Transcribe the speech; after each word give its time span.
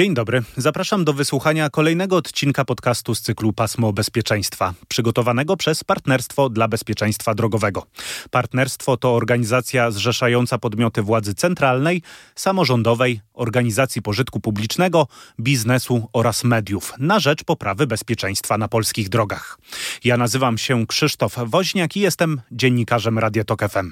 Dzień 0.00 0.14
dobry. 0.14 0.42
Zapraszam 0.56 1.04
do 1.04 1.12
wysłuchania 1.12 1.70
kolejnego 1.70 2.16
odcinka 2.16 2.64
podcastu 2.64 3.14
z 3.14 3.20
cyklu 3.20 3.52
Pasmo 3.52 3.92
Bezpieczeństwa, 3.92 4.74
przygotowanego 4.88 5.56
przez 5.56 5.84
Partnerstwo 5.84 6.48
dla 6.48 6.68
Bezpieczeństwa 6.68 7.34
Drogowego. 7.34 7.86
Partnerstwo 8.30 8.96
to 8.96 9.14
organizacja 9.14 9.90
zrzeszająca 9.90 10.58
podmioty 10.58 11.02
władzy 11.02 11.34
centralnej, 11.34 12.02
samorządowej, 12.34 13.20
organizacji 13.34 14.02
pożytku 14.02 14.40
publicznego, 14.40 15.06
biznesu 15.40 16.08
oraz 16.12 16.44
mediów 16.44 16.92
na 16.98 17.18
rzecz 17.18 17.44
poprawy 17.44 17.86
bezpieczeństwa 17.86 18.58
na 18.58 18.68
polskich 18.68 19.08
drogach. 19.08 19.58
Ja 20.04 20.16
nazywam 20.16 20.58
się 20.58 20.86
Krzysztof 20.86 21.36
Woźniak 21.46 21.96
i 21.96 22.00
jestem 22.00 22.40
dziennikarzem 22.52 23.18
Radia 23.18 23.44
Tok 23.44 23.68
FM. 23.68 23.90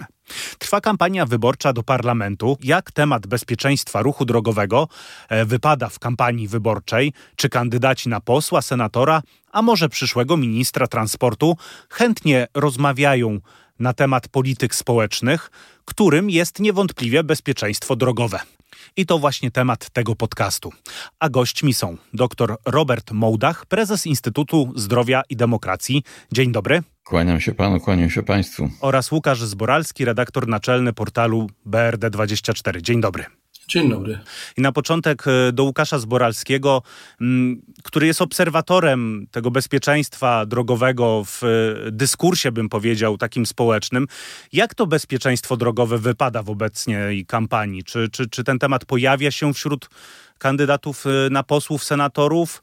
Trwa 0.58 0.80
kampania 0.80 1.26
wyborcza 1.26 1.72
do 1.72 1.82
parlamentu. 1.82 2.58
Jak 2.62 2.92
temat 2.92 3.26
bezpieczeństwa 3.26 4.02
ruchu 4.02 4.24
drogowego 4.24 4.88
e, 5.28 5.44
wypada 5.44 5.88
w 5.88 5.97
kampanii 5.98 6.48
wyborczej? 6.48 7.12
Czy 7.36 7.48
kandydaci 7.48 8.08
na 8.08 8.20
posła, 8.20 8.62
senatora, 8.62 9.22
a 9.52 9.62
może 9.62 9.88
przyszłego 9.88 10.36
ministra 10.36 10.86
transportu 10.86 11.56
chętnie 11.90 12.46
rozmawiają 12.54 13.40
na 13.78 13.92
temat 13.92 14.28
polityk 14.28 14.74
społecznych, 14.74 15.50
którym 15.84 16.30
jest 16.30 16.60
niewątpliwie 16.60 17.24
bezpieczeństwo 17.24 17.96
drogowe. 17.96 18.40
I 18.96 19.06
to 19.06 19.18
właśnie 19.18 19.50
temat 19.50 19.90
tego 19.90 20.16
podcastu. 20.16 20.72
A 21.20 21.28
gośćmi 21.28 21.74
są 21.74 21.96
dr 22.14 22.56
Robert 22.66 23.10
Mołdach, 23.10 23.66
prezes 23.66 24.06
Instytutu 24.06 24.72
Zdrowia 24.76 25.22
i 25.30 25.36
Demokracji. 25.36 26.02
Dzień 26.32 26.52
dobry. 26.52 26.82
Kłaniam 27.04 27.40
się 27.40 27.54
panu, 27.54 27.80
kłaniam 27.80 28.10
się 28.10 28.22
państwu. 28.22 28.70
Oraz 28.80 29.12
Łukasz 29.12 29.42
Zboralski, 29.42 30.04
redaktor 30.04 30.48
naczelny 30.48 30.92
portalu 30.92 31.50
BRD24. 31.66 32.80
Dzień 32.80 33.00
dobry. 33.00 33.37
Dzień 33.68 33.90
dobry. 33.90 34.18
I 34.56 34.60
na 34.60 34.72
początek 34.72 35.24
e, 35.26 35.52
do 35.52 35.64
Łukasza 35.64 35.98
Zboralskiego, 35.98 36.82
mm, 37.20 37.62
który 37.84 38.06
jest 38.06 38.22
obserwatorem 38.22 39.26
tego 39.30 39.50
bezpieczeństwa 39.50 40.46
drogowego 40.46 41.24
w 41.24 41.42
e, 41.44 41.46
dyskursie, 41.90 42.52
bym 42.52 42.68
powiedział, 42.68 43.18
takim 43.18 43.46
społecznym. 43.46 44.06
Jak 44.52 44.74
to 44.74 44.86
bezpieczeństwo 44.86 45.56
drogowe 45.56 45.98
wypada 45.98 46.42
w 46.42 46.50
obecnej 46.50 47.26
kampanii? 47.26 47.84
Czy, 47.84 48.08
czy, 48.08 48.28
czy 48.28 48.44
ten 48.44 48.58
temat 48.58 48.84
pojawia 48.84 49.30
się 49.30 49.54
wśród 49.54 49.88
kandydatów 50.38 51.04
e, 51.06 51.30
na 51.30 51.42
posłów, 51.42 51.84
senatorów? 51.84 52.62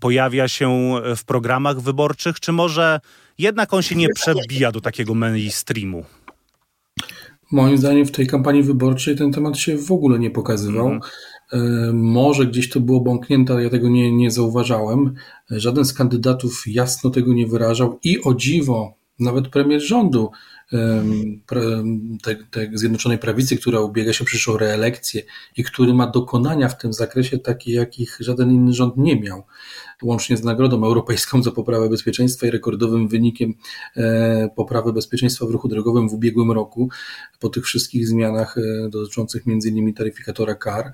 Pojawia 0.00 0.48
się 0.48 0.94
w 1.16 1.24
programach 1.24 1.80
wyborczych? 1.80 2.40
Czy 2.40 2.52
może 2.52 3.00
jednak 3.38 3.74
on 3.74 3.82
się 3.82 3.94
nie 3.94 4.08
przebija 4.08 4.72
do 4.72 4.80
takiego 4.80 5.14
mainstreamu? 5.14 6.04
Moim 7.50 7.78
zdaniem 7.78 8.06
w 8.06 8.10
tej 8.10 8.26
kampanii 8.26 8.62
wyborczej 8.62 9.16
ten 9.16 9.32
temat 9.32 9.58
się 9.58 9.78
w 9.78 9.92
ogóle 9.92 10.18
nie 10.18 10.30
pokazywał. 10.30 10.88
Mm. 10.88 11.96
Może 11.96 12.46
gdzieś 12.46 12.68
to 12.68 12.80
było 12.80 13.00
bąknięte, 13.00 13.52
ale 13.52 13.62
ja 13.62 13.70
tego 13.70 13.88
nie, 13.88 14.12
nie 14.12 14.30
zauważałem. 14.30 15.14
Żaden 15.50 15.84
z 15.84 15.92
kandydatów 15.92 16.62
jasno 16.66 17.10
tego 17.10 17.32
nie 17.32 17.46
wyrażał 17.46 17.98
i 18.04 18.22
o 18.22 18.34
dziwo, 18.34 18.94
nawet 19.18 19.48
premier 19.48 19.80
rządu 19.80 20.30
tej, 22.50 22.70
Zjednoczonej 22.74 23.18
Prawicy, 23.18 23.56
która 23.56 23.80
ubiega 23.80 24.12
się 24.12 24.24
o 24.48 24.56
reelekcję 24.56 25.22
i 25.56 25.64
który 25.64 25.94
ma 25.94 26.06
dokonania 26.06 26.68
w 26.68 26.78
tym 26.78 26.92
zakresie 26.92 27.38
takie, 27.38 27.72
jakich 27.72 28.16
żaden 28.20 28.50
inny 28.50 28.72
rząd 28.72 28.96
nie 28.96 29.20
miał 29.20 29.42
łącznie 30.02 30.36
z 30.36 30.44
Nagrodą 30.44 30.84
Europejską 30.84 31.42
za 31.42 31.50
poprawę 31.50 31.88
bezpieczeństwa 31.88 32.46
i 32.46 32.50
rekordowym 32.50 33.08
wynikiem 33.08 33.54
e, 33.96 34.48
poprawy 34.56 34.92
bezpieczeństwa 34.92 35.46
w 35.46 35.50
ruchu 35.50 35.68
drogowym 35.68 36.08
w 36.08 36.14
ubiegłym 36.14 36.52
roku, 36.52 36.88
po 37.40 37.48
tych 37.48 37.64
wszystkich 37.64 38.08
zmianach 38.08 38.58
e, 38.58 38.88
dotyczących 38.88 39.42
m.in. 39.46 39.94
taryfikatora 39.94 40.54
kar, 40.54 40.92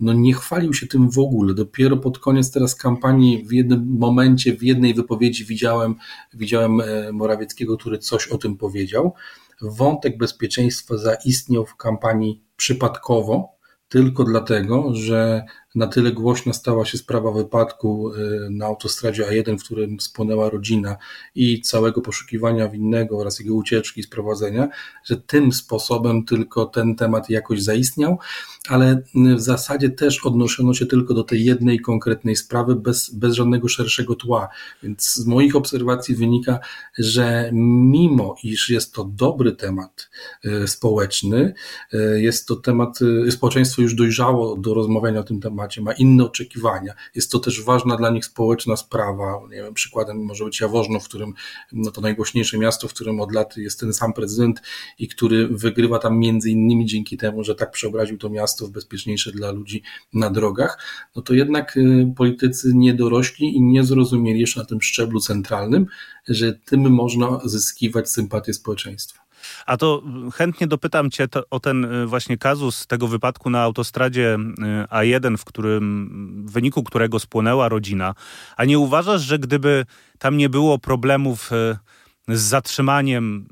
no 0.00 0.12
nie 0.12 0.34
chwalił 0.34 0.74
się 0.74 0.86
tym 0.86 1.10
w 1.10 1.18
ogóle. 1.18 1.54
Dopiero 1.54 1.96
pod 1.96 2.18
koniec 2.18 2.50
teraz 2.50 2.74
kampanii 2.74 3.44
w 3.44 3.52
jednym 3.52 3.96
momencie, 3.98 4.56
w 4.56 4.62
jednej 4.62 4.94
wypowiedzi 4.94 5.44
widziałem, 5.44 5.94
widziałem 6.34 6.80
e, 6.80 7.12
Morawieckiego, 7.12 7.76
który 7.76 7.98
coś 7.98 8.28
o 8.28 8.38
tym 8.38 8.56
powiedział. 8.56 9.14
Wątek 9.60 10.18
bezpieczeństwa 10.18 10.96
zaistniał 10.96 11.66
w 11.66 11.76
kampanii 11.76 12.42
przypadkowo, 12.56 13.58
tylko 13.88 14.24
dlatego, 14.24 14.94
że 14.94 15.44
na 15.74 15.86
tyle 15.86 16.12
głośna 16.12 16.52
stała 16.52 16.84
się 16.84 16.98
sprawa 16.98 17.32
wypadku 17.32 18.14
y, 18.14 18.50
na 18.50 18.66
autostradzie 18.66 19.24
A1, 19.24 19.58
w 19.58 19.64
którym 19.64 20.00
spłonęła 20.00 20.50
rodzina 20.50 20.96
i 21.34 21.60
całego 21.60 22.00
poszukiwania 22.00 22.68
winnego 22.68 23.18
oraz 23.18 23.40
jego 23.40 23.54
ucieczki 23.54 24.00
i 24.00 24.04
sprowadzenia, 24.04 24.68
że 25.04 25.16
tym 25.16 25.52
sposobem 25.52 26.24
tylko 26.24 26.66
ten 26.66 26.96
temat 26.96 27.30
jakoś 27.30 27.62
zaistniał, 27.62 28.18
ale 28.68 29.02
w 29.14 29.40
zasadzie 29.40 29.90
też 29.90 30.26
odnoszono 30.26 30.74
się 30.74 30.86
tylko 30.86 31.14
do 31.14 31.24
tej 31.24 31.44
jednej 31.44 31.80
konkretnej 31.80 32.36
sprawy 32.36 32.76
bez, 32.76 33.10
bez 33.10 33.34
żadnego 33.34 33.68
szerszego 33.68 34.14
tła. 34.14 34.48
Więc 34.82 35.14
z 35.14 35.26
moich 35.26 35.56
obserwacji 35.56 36.14
wynika, 36.14 36.58
że 36.98 37.50
mimo 37.52 38.34
iż 38.44 38.70
jest 38.70 38.94
to 38.94 39.04
dobry 39.04 39.52
temat 39.52 40.10
y, 40.44 40.68
społeczny, 40.68 41.54
y, 41.94 42.20
jest 42.20 42.48
to 42.48 42.56
temat, 42.56 42.98
społeczeństwo 43.30 43.82
już 43.82 43.94
dojrzało 43.94 44.56
do 44.56 44.74
rozmawiania 44.74 45.20
o 45.20 45.24
tym 45.24 45.40
temacie, 45.40 45.57
temacie, 45.58 45.82
ma 45.82 45.92
inne 45.92 46.24
oczekiwania. 46.24 46.94
Jest 47.14 47.32
to 47.32 47.38
też 47.38 47.64
ważna 47.64 47.96
dla 47.96 48.10
nich 48.10 48.24
społeczna 48.24 48.76
sprawa. 48.76 49.40
Nie 49.50 49.56
wiem, 49.56 49.74
przykładem 49.74 50.24
może 50.24 50.44
być 50.44 50.60
Jaworzno, 50.60 51.00
w 51.00 51.04
którym 51.04 51.34
no 51.72 51.90
to 51.90 52.00
najgłośniejsze 52.00 52.58
miasto, 52.58 52.88
w 52.88 52.94
którym 52.94 53.20
od 53.20 53.32
lat 53.32 53.56
jest 53.56 53.80
ten 53.80 53.92
sam 53.92 54.12
prezydent 54.12 54.62
i 54.98 55.08
który 55.08 55.48
wygrywa 55.48 55.98
tam 55.98 56.18
między 56.18 56.50
innymi 56.50 56.86
dzięki 56.86 57.16
temu, 57.16 57.44
że 57.44 57.54
tak 57.54 57.70
przeobraził 57.70 58.18
to 58.18 58.30
miasto 58.30 58.66
w 58.66 58.70
bezpieczniejsze 58.70 59.32
dla 59.32 59.50
ludzi 59.50 59.82
na 60.12 60.30
drogach. 60.30 60.78
No 61.16 61.22
to 61.22 61.34
jednak 61.34 61.76
y, 61.76 62.12
politycy 62.16 62.72
nie 62.74 62.94
dorośli 62.94 63.56
i 63.56 63.62
nie 63.62 63.84
zrozumieli 63.84 64.40
jeszcze 64.40 64.60
na 64.60 64.66
tym 64.66 64.82
szczeblu 64.82 65.20
centralnym, 65.20 65.86
że 66.28 66.52
tym 66.52 66.90
można 66.90 67.40
zyskiwać 67.44 68.10
sympatię 68.10 68.54
społeczeństwa. 68.54 69.27
A 69.66 69.76
to 69.76 70.02
chętnie 70.34 70.66
dopytam 70.66 71.10
Cię 71.10 71.28
to, 71.28 71.42
o 71.50 71.60
ten 71.60 71.84
y, 71.84 72.06
właśnie 72.06 72.38
kazus 72.38 72.86
tego 72.86 73.08
wypadku 73.08 73.50
na 73.50 73.62
autostradzie 73.62 74.38
y, 74.84 74.86
A1, 74.86 75.36
w 75.36 75.44
którym, 75.44 76.44
w 76.46 76.52
wyniku 76.52 76.82
którego 76.82 77.18
spłonęła 77.18 77.68
rodzina. 77.68 78.14
A 78.56 78.64
nie 78.64 78.78
uważasz, 78.78 79.22
że 79.22 79.38
gdyby 79.38 79.86
tam 80.18 80.36
nie 80.36 80.48
było 80.48 80.78
problemów 80.78 81.52
y, 81.52 82.36
z 82.36 82.40
zatrzymaniem 82.40 83.48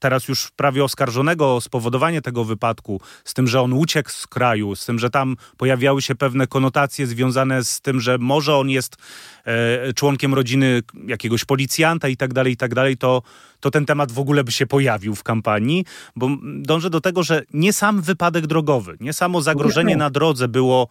teraz 0.00 0.28
już 0.28 0.50
prawie 0.50 0.84
oskarżonego 0.84 1.56
o 1.56 1.60
spowodowanie 1.60 2.22
tego 2.22 2.44
wypadku, 2.44 3.00
z 3.24 3.34
tym, 3.34 3.46
że 3.46 3.60
on 3.60 3.72
uciekł 3.72 4.10
z 4.10 4.26
kraju, 4.26 4.76
z 4.76 4.86
tym, 4.86 4.98
że 4.98 5.10
tam 5.10 5.36
pojawiały 5.56 6.02
się 6.02 6.14
pewne 6.14 6.46
konotacje 6.46 7.06
związane 7.06 7.64
z 7.64 7.80
tym, 7.80 8.00
że 8.00 8.18
może 8.18 8.56
on 8.56 8.70
jest 8.70 8.96
e, 9.44 9.92
członkiem 9.92 10.34
rodziny 10.34 10.82
jakiegoś 11.06 11.44
policjanta 11.44 12.08
i 12.08 12.16
tak 12.16 12.32
dalej, 12.32 12.52
i 12.52 12.56
tak 12.56 12.74
dalej, 12.74 12.96
to, 12.96 13.22
to 13.60 13.70
ten 13.70 13.86
temat 13.86 14.12
w 14.12 14.18
ogóle 14.18 14.44
by 14.44 14.52
się 14.52 14.66
pojawił 14.66 15.14
w 15.14 15.22
kampanii, 15.22 15.84
bo 16.16 16.28
dążę 16.42 16.90
do 16.90 17.00
tego, 17.00 17.22
że 17.22 17.42
nie 17.54 17.72
sam 17.72 18.02
wypadek 18.02 18.46
drogowy, 18.46 18.96
nie 19.00 19.12
samo 19.12 19.42
zagrożenie 19.42 19.96
na 19.96 20.10
drodze 20.10 20.48
było 20.48 20.88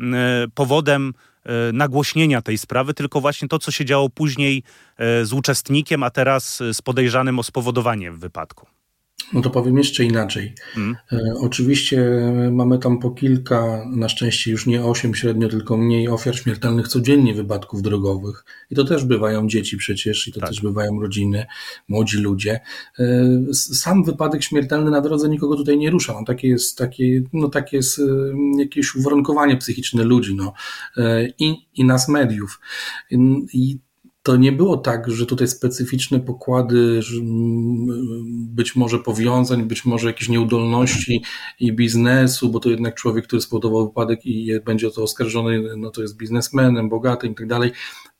e, 0.00 0.04
powodem 0.54 1.14
nagłośnienia 1.72 2.42
tej 2.42 2.58
sprawy, 2.58 2.94
tylko 2.94 3.20
właśnie 3.20 3.48
to, 3.48 3.58
co 3.58 3.70
się 3.70 3.84
działo 3.84 4.10
później 4.10 4.62
e, 4.96 5.24
z 5.24 5.32
uczestnikiem, 5.32 6.02
a 6.02 6.10
teraz 6.10 6.62
z 6.72 6.82
podejrzanym 6.82 7.38
o 7.38 7.42
spowodowanie 7.42 8.12
wypadku. 8.12 8.71
No 9.32 9.40
to 9.40 9.50
powiem 9.50 9.78
jeszcze 9.78 10.04
inaczej. 10.04 10.54
Mm. 10.76 10.96
oczywiście 11.40 12.02
mamy 12.52 12.78
tam 12.78 12.98
po 12.98 13.10
kilka, 13.10 13.84
na 13.90 14.08
szczęście 14.08 14.50
już 14.50 14.66
nie 14.66 14.84
osiem 14.84 15.14
średnio, 15.14 15.48
tylko 15.48 15.76
mniej 15.76 16.08
ofiar 16.08 16.36
śmiertelnych 16.36 16.88
codziennie 16.88 17.34
wypadków 17.34 17.82
drogowych. 17.82 18.44
I 18.70 18.74
to 18.74 18.84
też 18.84 19.04
bywają 19.04 19.48
dzieci 19.48 19.76
przecież, 19.76 20.28
i 20.28 20.32
to 20.32 20.40
tak. 20.40 20.48
też 20.48 20.60
bywają 20.60 21.00
rodziny, 21.00 21.46
młodzi 21.88 22.18
ludzie. 22.18 22.60
E, 22.98 23.04
sam 23.54 24.04
wypadek 24.04 24.42
śmiertelny 24.42 24.90
na 24.90 25.00
drodze 25.00 25.28
nikogo 25.28 25.56
tutaj 25.56 25.78
nie 25.78 25.90
rusza. 25.90 26.12
No, 26.12 26.24
takie 26.26 26.48
jest, 26.48 26.78
takie, 26.78 27.22
no, 27.32 27.48
takie 27.48 27.76
jest 27.76 27.98
e, 27.98 28.02
jakieś 28.58 28.94
uwarunkowanie 28.94 29.56
psychiczne 29.56 30.04
ludzi 30.04 30.34
no, 30.34 30.52
i, 31.38 31.54
i 31.74 31.84
nas 31.84 32.08
mediów. 32.08 32.60
I 33.52 33.78
to 34.22 34.36
nie 34.36 34.52
było 34.52 34.76
tak, 34.76 35.10
że 35.10 35.26
tutaj 35.26 35.48
specyficzne 35.48 36.20
pokłady 36.20 37.00
być 38.32 38.76
może 38.76 38.98
powiązań, 38.98 39.64
być 39.64 39.84
może 39.84 40.06
jakieś 40.06 40.28
nieudolności 40.28 41.22
i 41.60 41.72
biznesu, 41.72 42.48
bo 42.48 42.60
to 42.60 42.70
jednak 42.70 42.94
człowiek, 42.94 43.26
który 43.26 43.42
spowodował 43.42 43.86
wypadek 43.86 44.26
i 44.26 44.60
będzie 44.64 44.88
o 44.88 44.90
to 44.90 45.02
oskarżony, 45.02 45.76
no 45.76 45.90
to 45.90 46.02
jest 46.02 46.16
biznesmenem, 46.16 46.88
bogatym 46.88 47.32
i 47.32 47.34
tak 47.34 47.46
dalej 47.46 47.72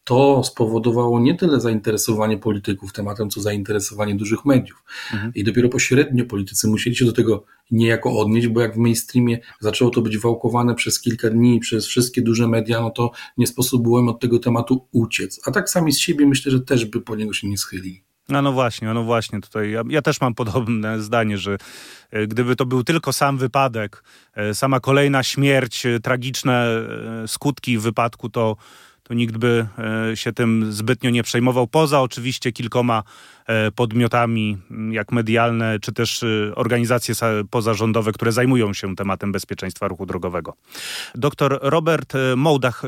to 0.04 0.44
spowodowało 0.44 1.20
nie 1.20 1.34
tyle 1.34 1.60
zainteresowanie 1.60 2.38
polityków 2.38 2.92
tematem, 2.92 3.30
co 3.30 3.40
zainteresowanie 3.40 4.14
dużych 4.14 4.44
mediów. 4.44 4.84
Mhm. 5.12 5.32
I 5.34 5.44
dopiero 5.44 5.68
pośrednio 5.68 6.24
politycy 6.24 6.68
musieli 6.68 6.96
się 6.96 7.04
do 7.04 7.12
tego 7.12 7.44
niejako 7.70 8.18
odnieść, 8.18 8.48
bo 8.48 8.60
jak 8.60 8.74
w 8.74 8.78
mainstreamie 8.78 9.38
zaczęło 9.60 9.90
to 9.90 10.02
być 10.02 10.18
wałkowane 10.18 10.74
przez 10.74 11.00
kilka 11.00 11.30
dni 11.30 11.60
przez 11.60 11.86
wszystkie 11.86 12.22
duże 12.22 12.48
media, 12.48 12.80
no 12.80 12.90
to 12.90 13.10
nie 13.36 13.46
sposób 13.46 13.82
było 13.82 14.00
im 14.00 14.08
od 14.08 14.20
tego 14.20 14.38
tematu 14.38 14.88
uciec. 14.92 15.40
A 15.46 15.50
tak 15.50 15.70
sami 15.70 15.92
z 15.92 15.98
siebie 15.98 16.26
myślę, 16.26 16.52
że 16.52 16.60
też 16.60 16.84
by 16.84 17.00
po 17.00 17.16
niego 17.16 17.32
się 17.32 17.48
nie 17.48 17.58
schylili. 17.58 18.02
No, 18.28 18.42
no 18.42 18.52
właśnie, 18.52 18.94
no 18.94 19.02
właśnie. 19.02 19.40
Tutaj 19.40 19.70
ja, 19.70 19.82
ja, 19.88 20.02
też 20.02 20.20
mam 20.20 20.34
podobne 20.34 21.00
zdanie, 21.00 21.38
że 21.38 21.56
e, 22.10 22.26
gdyby 22.26 22.56
to 22.56 22.66
był 22.66 22.84
tylko 22.84 23.12
sam 23.12 23.38
wypadek, 23.38 24.04
e, 24.34 24.54
sama 24.54 24.80
kolejna 24.80 25.22
śmierć, 25.22 25.86
e, 25.86 26.00
tragiczne 26.00 26.66
skutki 27.26 27.78
wypadku, 27.78 28.28
to, 28.28 28.56
to 29.12 29.16
nikt 29.16 29.36
by 29.36 29.66
się 30.14 30.32
tym 30.32 30.72
zbytnio 30.72 31.10
nie 31.10 31.22
przejmował. 31.22 31.66
Poza 31.66 32.00
oczywiście 32.00 32.52
kilkoma 32.52 33.02
podmiotami, 33.74 34.58
jak 34.90 35.12
medialne, 35.12 35.78
czy 35.80 35.92
też 35.92 36.24
organizacje 36.54 37.14
pozarządowe, 37.50 38.12
które 38.12 38.32
zajmują 38.32 38.72
się 38.72 38.96
tematem 38.96 39.32
bezpieczeństwa 39.32 39.88
ruchu 39.88 40.06
drogowego. 40.06 40.54
Doktor 41.14 41.58
Robert 41.62 42.12
Mołdach. 42.36 42.82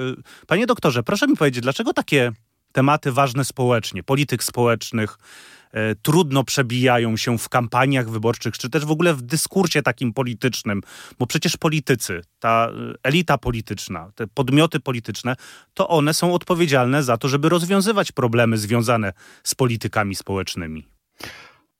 Panie 0.46 0.66
doktorze, 0.66 1.02
proszę 1.02 1.26
mi 1.26 1.36
powiedzieć, 1.36 1.62
dlaczego 1.62 1.92
takie 1.92 2.32
tematy 2.72 3.12
ważne 3.12 3.44
społecznie, 3.44 4.02
polityk 4.02 4.44
społecznych, 4.44 5.18
e, 5.18 5.63
trudno 6.02 6.44
przebijają 6.44 7.16
się 7.16 7.38
w 7.38 7.48
kampaniach 7.48 8.10
wyborczych, 8.10 8.58
czy 8.58 8.70
też 8.70 8.84
w 8.84 8.90
ogóle 8.90 9.14
w 9.14 9.22
dyskursie 9.22 9.82
takim 9.82 10.12
politycznym, 10.12 10.80
bo 11.18 11.26
przecież 11.26 11.56
politycy, 11.56 12.22
ta 12.38 12.68
e, 12.68 12.94
elita 13.02 13.38
polityczna, 13.38 14.10
te 14.14 14.26
podmioty 14.26 14.80
polityczne, 14.80 15.36
to 15.74 15.88
one 15.88 16.14
są 16.14 16.34
odpowiedzialne 16.34 17.02
za 17.02 17.16
to, 17.16 17.28
żeby 17.28 17.48
rozwiązywać 17.48 18.12
problemy 18.12 18.58
związane 18.58 19.12
z 19.44 19.54
politykami 19.54 20.14
społecznymi. 20.14 20.86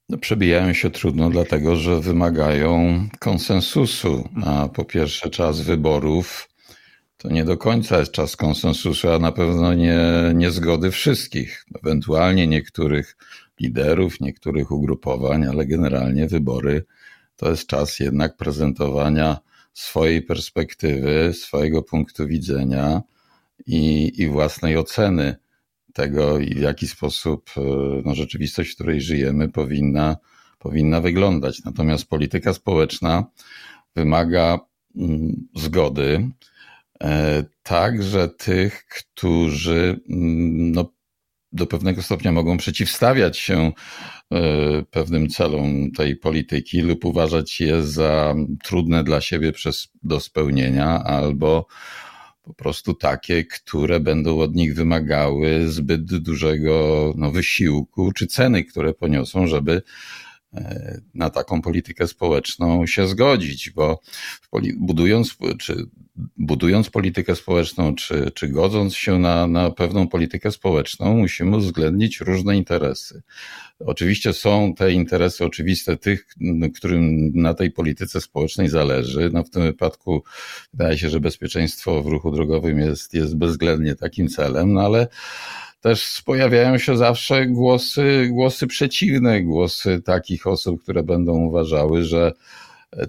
No, 0.09 0.19
przebijają 0.19 0.73
się 0.73 0.91
trudno, 0.91 1.31
dlatego 1.31 1.77
że 1.77 2.01
wymagają 2.01 3.01
konsensusu. 3.19 4.29
A 4.47 4.69
po 4.69 4.85
pierwsze, 4.85 5.31
czas 5.31 5.61
wyborów 5.61 6.49
to 7.17 7.29
nie 7.29 7.45
do 7.45 7.57
końca 7.57 7.99
jest 7.99 8.13
czas 8.13 8.37
konsensusu, 8.37 9.11
a 9.11 9.19
na 9.19 9.33
pewno 9.33 9.75
nie, 9.75 9.99
nie 10.35 10.51
zgody 10.51 10.91
wszystkich, 10.91 11.65
ewentualnie 11.83 12.47
niektórych 12.47 13.17
liderów, 13.65 14.21
niektórych 14.21 14.71
ugrupowań, 14.71 15.47
ale 15.47 15.67
generalnie 15.67 16.27
wybory 16.27 16.85
to 17.37 17.51
jest 17.51 17.67
czas 17.67 18.01
jednak 18.01 18.37
prezentowania 18.37 19.39
swojej 19.73 20.23
perspektywy, 20.23 21.33
swojego 21.35 21.83
punktu 21.83 22.27
widzenia 22.27 23.03
i, 23.67 24.13
i 24.17 24.29
własnej 24.29 24.77
oceny 24.77 25.37
tego, 25.93 26.39
w 26.39 26.61
jaki 26.61 26.89
sposób 26.89 27.51
no, 28.05 28.15
rzeczywistość, 28.15 28.71
w 28.71 28.75
której 28.75 29.01
żyjemy, 29.01 29.49
powinna, 29.49 30.17
powinna 30.59 31.01
wyglądać. 31.01 31.65
Natomiast 31.65 32.07
polityka 32.07 32.53
społeczna 32.53 33.25
wymaga 33.97 34.59
mm, 34.97 35.49
zgody, 35.57 36.31
E, 37.03 37.45
także 37.63 38.29
tych, 38.29 38.87
którzy 38.87 40.01
mm, 40.11 40.73
no, 40.73 40.93
do 41.55 41.67
pewnego 41.67 42.03
stopnia 42.03 42.33
mogą 42.33 42.57
przeciwstawiać 42.57 43.39
się 43.39 43.73
e, 44.33 44.83
pewnym 44.91 45.29
celom 45.29 45.91
tej 45.91 46.17
polityki 46.17 46.81
lub 46.81 47.05
uważać 47.05 47.61
je 47.61 47.83
za 47.83 48.35
trudne 48.65 49.05
dla 49.05 49.21
siebie 49.21 49.53
przez, 49.53 49.89
do 50.03 50.21
spełnienia, 50.21 51.05
albo 51.05 51.67
po 52.43 52.55
prostu 52.55 52.95
takie, 52.95 53.45
które 53.45 54.01
będą 54.01 54.39
od 54.39 54.55
nich 54.55 54.75
wymagały 54.75 55.69
zbyt 55.69 56.05
dużego 56.05 57.13
no, 57.17 57.31
wysiłku 57.31 58.13
czy 58.13 58.27
ceny, 58.27 58.65
które 58.65 58.95
poniosą, 58.95 59.47
żeby 59.47 59.83
na 61.15 61.31
taką 61.31 61.63
politykę 61.63 62.09
społeczną 62.09 62.87
się 62.87 63.09
zgodzić, 63.09 63.71
bo 63.71 64.01
budując 64.77 65.37
czy 65.59 65.87
budując 66.37 66.91
politykę 66.91 67.37
społeczną, 67.37 67.95
czy, 67.95 68.31
czy 68.35 68.49
godząc 68.49 68.95
się 68.95 69.19
na, 69.19 69.47
na 69.47 69.71
pewną 69.71 70.09
politykę 70.09 70.51
społeczną, 70.51 71.17
musimy 71.17 71.57
uwzględnić 71.57 72.21
różne 72.21 72.57
interesy. 72.57 73.23
Oczywiście 73.79 74.33
są 74.33 74.75
te 74.75 74.93
interesy 74.93 75.45
oczywiste 75.45 75.97
tych, 75.97 76.27
którym 76.75 77.33
na 77.35 77.55
tej 77.55 77.71
polityce 77.71 78.21
społecznej 78.21 78.69
zależy. 78.69 79.31
No 79.33 79.45
w 79.45 79.51
tym 79.51 79.63
wypadku 79.63 80.23
wydaje 80.73 80.99
się, 80.99 81.11
że 81.11 81.21
bezpieczeństwo 81.21 82.03
w 82.03 82.07
ruchu 82.07 82.31
drogowym 82.31 82.79
jest, 82.79 83.15
jest 83.15 83.37
bezwzględnie 83.37 83.95
takim 83.95 84.29
celem, 84.29 84.73
no 84.73 84.81
ale 84.81 85.09
też 85.85 86.23
pojawiają 86.23 86.79
się 86.79 86.97
zawsze 86.97 87.47
głosy, 87.47 88.29
głosy 88.33 88.67
przeciwne, 88.67 89.43
głosy 89.43 90.03
takich 90.03 90.47
osób, 90.47 90.83
które 90.83 91.03
będą 91.03 91.33
uważały, 91.33 92.05
że 92.05 92.33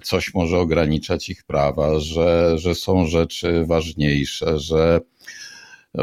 coś 0.02 0.34
może 0.34 0.58
ograniczać 0.58 1.28
ich 1.28 1.44
prawa, 1.44 2.00
że, 2.00 2.58
że 2.58 2.74
są 2.74 3.06
rzeczy 3.06 3.64
ważniejsze, 3.66 4.58
że 4.58 5.00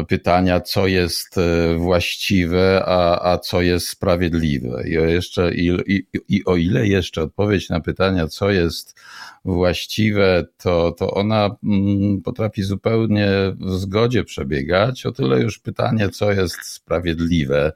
pytania, 0.08 0.60
co 0.60 0.86
jest 0.86 1.38
e, 1.38 1.74
właściwe, 1.78 2.82
a, 2.86 3.32
a 3.32 3.38
co 3.38 3.62
jest 3.62 3.88
sprawiedliwe. 3.88 4.88
I 4.88 4.98
o, 4.98 5.04
jeszcze, 5.04 5.54
i, 5.54 5.68
i, 5.86 6.06
I 6.28 6.44
o 6.44 6.56
ile 6.56 6.86
jeszcze 6.86 7.22
odpowiedź 7.22 7.68
na 7.68 7.80
pytania, 7.80 8.28
co 8.28 8.50
jest 8.50 9.00
właściwe, 9.44 10.46
to, 10.56 10.92
to 10.92 11.10
ona 11.10 11.56
mm, 11.64 12.22
potrafi 12.22 12.62
zupełnie 12.62 13.28
w 13.60 13.70
zgodzie 13.70 14.24
przebiegać, 14.24 15.06
o 15.06 15.12
tyle 15.12 15.40
już 15.40 15.58
pytanie, 15.58 16.08
co 16.08 16.32
jest 16.32 16.62
sprawiedliwe, 16.62 17.72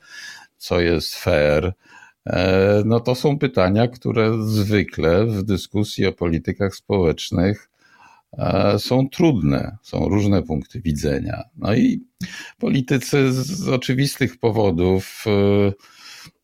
co 0.57 0.81
jest 0.81 1.15
fair, 1.15 1.73
E, 2.29 2.83
no 2.87 3.01
to 3.01 3.15
są 3.15 3.39
pytania, 3.39 3.89
które 3.89 4.47
zwykle 4.47 5.27
w 5.27 5.43
dyskusji 5.43 6.07
o 6.07 6.13
politykach 6.13 6.75
społecznych 6.75 7.71
są 8.79 9.09
trudne, 9.09 9.77
są 9.83 10.09
różne 10.09 10.43
punkty 10.43 10.81
widzenia. 10.81 11.43
No 11.57 11.75
i 11.75 12.01
politycy 12.59 13.33
z 13.33 13.69
oczywistych 13.69 14.39
powodów 14.39 15.25
e, 15.27 15.73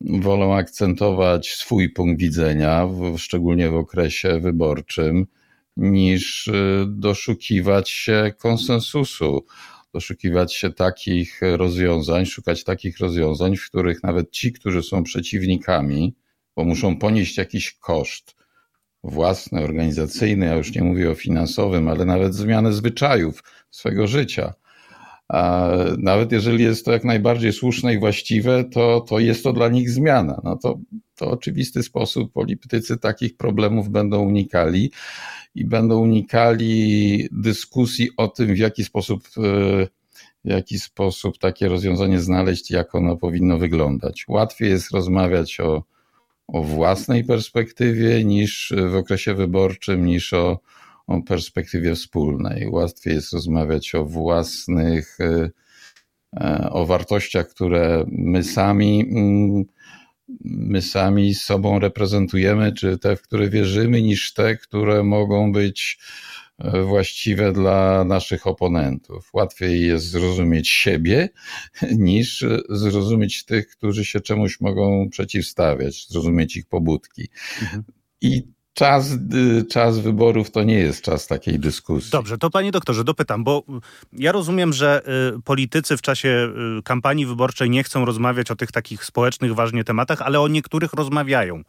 wolą 0.01 0.55
akcentować 0.55 1.53
swój 1.53 1.89
punkt 1.89 2.21
widzenia, 2.21 2.87
szczególnie 3.17 3.69
w 3.69 3.75
okresie 3.75 4.39
wyborczym, 4.39 5.25
niż 5.77 6.49
doszukiwać 6.87 7.89
się 7.89 8.33
konsensusu 8.37 9.45
doszukiwać 9.93 10.53
się 10.53 10.73
takich 10.73 11.39
rozwiązań, 11.41 12.25
szukać 12.25 12.63
takich 12.63 12.99
rozwiązań, 12.99 13.57
w 13.57 13.69
których 13.69 14.03
nawet 14.03 14.31
ci, 14.31 14.53
którzy 14.53 14.83
są 14.83 15.03
przeciwnikami, 15.03 16.15
bo 16.55 16.63
muszą 16.63 16.97
ponieść 16.97 17.37
jakiś 17.37 17.71
koszt 17.71 18.35
własny, 19.05 19.63
organizacyjny, 19.63 20.45
ja 20.45 20.55
już 20.55 20.75
nie 20.75 20.83
mówię 20.83 21.11
o 21.11 21.15
finansowym, 21.15 21.87
ale 21.87 22.05
nawet 22.05 22.35
zmianę 22.35 22.73
zwyczajów 22.73 23.43
swego 23.71 24.07
życia. 24.07 24.53
A 25.27 25.69
nawet 25.97 26.31
jeżeli 26.31 26.63
jest 26.63 26.85
to 26.85 26.91
jak 26.91 27.03
najbardziej 27.03 27.53
słuszne 27.53 27.93
i 27.93 27.99
właściwe, 27.99 28.63
to, 28.63 29.01
to 29.01 29.19
jest 29.19 29.43
to 29.43 29.53
dla 29.53 29.69
nich 29.69 29.89
zmiana. 29.89 30.41
No 30.43 30.57
to, 30.57 30.79
to 31.15 31.31
oczywisty 31.31 31.83
sposób 31.83 32.33
politycy 32.33 32.97
takich 32.97 33.37
problemów 33.37 33.89
będą 33.89 34.23
unikali 34.23 34.91
i 35.55 35.65
będą 35.65 35.99
unikali 35.99 37.27
dyskusji 37.31 38.09
o 38.17 38.27
tym, 38.27 38.55
w 38.55 38.57
jaki 38.57 38.83
sposób, 38.83 39.23
e, 39.37 39.87
w 40.45 40.49
jaki 40.49 40.79
sposób 40.79 41.37
takie 41.37 41.67
rozwiązanie 41.67 42.19
znaleźć, 42.19 42.71
jak 42.71 42.95
ono 42.95 43.17
powinno 43.17 43.57
wyglądać. 43.57 44.25
Łatwiej 44.27 44.69
jest 44.69 44.91
rozmawiać 44.91 45.59
o, 45.59 45.83
o 46.47 46.63
własnej 46.63 47.23
perspektywie 47.23 48.23
niż 48.23 48.73
w 48.91 48.95
okresie 48.95 49.33
wyborczym, 49.33 50.05
niż 50.05 50.33
o, 50.33 50.59
o 51.07 51.21
perspektywie 51.21 51.95
wspólnej. 51.95 52.69
Łatwiej 52.69 53.15
jest 53.15 53.33
rozmawiać 53.33 53.95
o 53.95 54.05
własnych, 54.05 55.17
e, 55.19 55.49
e, 56.37 56.69
o 56.71 56.85
wartościach, 56.85 57.47
które 57.47 58.05
my 58.07 58.43
sami 58.43 59.05
mm, 59.11 59.65
my 60.45 60.81
sami 60.81 61.33
sobą 61.33 61.79
reprezentujemy, 61.79 62.73
czy 62.73 62.97
te, 62.97 63.15
w 63.15 63.21
które 63.21 63.49
wierzymy, 63.49 64.01
niż 64.01 64.33
te, 64.33 64.55
które 64.57 65.03
mogą 65.03 65.51
być 65.51 65.99
właściwe 66.59 67.51
dla 67.51 68.03
naszych 68.03 68.47
oponentów. 68.47 69.29
Łatwiej 69.33 69.87
jest 69.87 70.09
zrozumieć 70.09 70.69
siebie, 70.69 71.29
niż 71.97 72.45
zrozumieć 72.69 73.45
tych, 73.45 73.67
którzy 73.67 74.05
się 74.05 74.21
czemuś 74.21 74.61
mogą 74.61 75.09
przeciwstawiać, 75.09 76.07
zrozumieć 76.09 76.55
ich 76.55 76.65
pobudki. 76.65 77.27
Mhm. 77.61 77.83
I 78.21 78.55
czas, 78.75 79.11
y, 79.33 79.65
czas 79.65 79.99
wyborów 79.99 80.51
to 80.51 80.63
nie 80.63 80.79
jest 80.79 81.01
czas 81.01 81.27
takiej 81.27 81.59
dyskusji. 81.59 82.11
Dobrze, 82.11 82.37
to 82.37 82.49
panie 82.49 82.71
doktorze, 82.71 83.03
dopytam, 83.03 83.43
bo 83.43 83.63
ja 84.13 84.31
rozumiem, 84.31 84.73
że 84.73 85.01
y, 85.37 85.41
politycy 85.41 85.97
w 85.97 86.01
czasie 86.01 86.53
y, 86.79 86.83
kampanii 86.83 87.25
wyborczej 87.25 87.69
nie 87.69 87.83
chcą 87.83 88.05
rozmawiać 88.05 88.51
o 88.51 88.55
tych 88.55 88.71
takich 88.71 89.05
społecznych, 89.05 89.55
ważnych 89.55 89.83
tematach, 89.83 90.21
ale 90.21 90.39
o 90.39 90.47
niektórych 90.47 90.93
rozmawiają. 90.93 91.61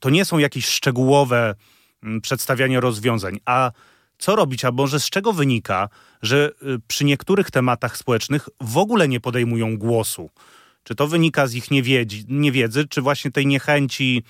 To 0.00 0.10
nie 0.10 0.24
są 0.24 0.38
jakieś 0.38 0.66
szczegółowe 0.66 1.54
przedstawiania 2.22 2.80
rozwiązań, 2.80 3.40
a 3.44 3.72
co 4.18 4.36
robić, 4.36 4.64
a 4.64 4.72
może 4.72 5.00
z 5.00 5.10
czego 5.10 5.32
wynika, 5.32 5.88
że 6.22 6.50
przy 6.88 7.04
niektórych 7.04 7.50
tematach 7.50 7.96
społecznych 7.96 8.48
w 8.60 8.78
ogóle 8.78 9.08
nie 9.08 9.20
podejmują 9.20 9.78
głosu? 9.78 10.30
Czy 10.84 10.94
to 10.94 11.08
wynika 11.08 11.46
z 11.46 11.54
ich 11.54 11.70
niewiedzy, 11.70 12.16
niewiedzy 12.28 12.88
czy 12.88 13.02
właśnie 13.02 13.30
tej 13.30 13.46
niechęci 13.46 14.22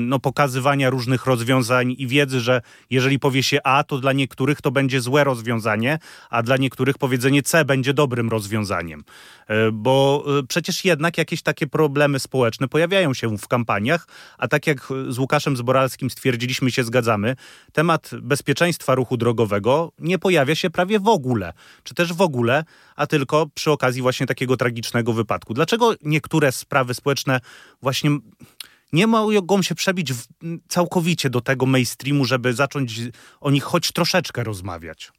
no, 0.00 0.18
pokazywania 0.18 0.90
różnych 0.90 1.26
rozwiązań 1.26 1.94
i 1.98 2.06
wiedzy, 2.06 2.40
że 2.40 2.62
jeżeli 2.90 3.18
powie 3.18 3.42
się 3.42 3.58
A, 3.64 3.84
to 3.84 3.98
dla 3.98 4.12
niektórych 4.12 4.62
to 4.62 4.70
będzie 4.70 5.00
złe 5.00 5.24
rozwiązanie, 5.24 5.98
a 6.30 6.42
dla 6.42 6.56
niektórych 6.56 6.98
powiedzenie 6.98 7.42
C 7.42 7.64
będzie 7.64 7.94
dobrym 7.94 8.28
rozwiązaniem. 8.28 9.04
E, 9.46 9.72
bo 9.72 10.24
e, 10.38 10.42
przecież 10.46 10.84
jednak 10.84 11.18
jakieś 11.18 11.42
takie 11.42 11.66
problemy 11.66 12.18
społeczne 12.18 12.68
pojawiają 12.68 13.14
się 13.14 13.38
w 13.38 13.48
kampaniach, 13.48 14.06
a 14.38 14.48
tak 14.48 14.66
jak 14.66 14.88
z 15.08 15.18
Łukaszem 15.18 15.56
Zboralskim 15.56 16.10
stwierdziliśmy 16.10 16.70
się 16.70 16.84
zgadzamy, 16.84 17.36
temat 17.72 18.10
bezpieczeństwa 18.22 18.94
ruchu 18.94 19.16
drogowego 19.16 19.92
nie 19.98 20.18
pojawia 20.18 20.54
się 20.54 20.70
prawie 20.70 21.00
w 21.00 21.08
ogóle, 21.08 21.52
czy 21.84 21.94
też 21.94 22.12
w 22.12 22.20
ogóle, 22.20 22.64
a 22.96 23.06
tylko 23.06 23.46
przy 23.54 23.70
okazji 23.70 24.02
właśnie 24.02 24.26
takiego 24.26 24.56
tragicznego 24.56 25.12
wypadku. 25.12 25.54
Dlaczego 25.54 25.94
niektóre 26.02 26.52
sprawy 26.52 26.94
społeczne 26.94 27.40
właśnie 27.82 28.10
nie 28.92 29.06
mogą 29.06 29.62
się 29.62 29.74
przebić 29.74 30.12
całkowicie 30.68 31.30
do 31.30 31.40
tego 31.40 31.66
mainstreamu, 31.66 32.24
żeby 32.24 32.54
zacząć 32.54 33.00
o 33.40 33.50
nich 33.50 33.62
choć 33.62 33.92
troszeczkę 33.92 34.44
rozmawiać? 34.44 35.12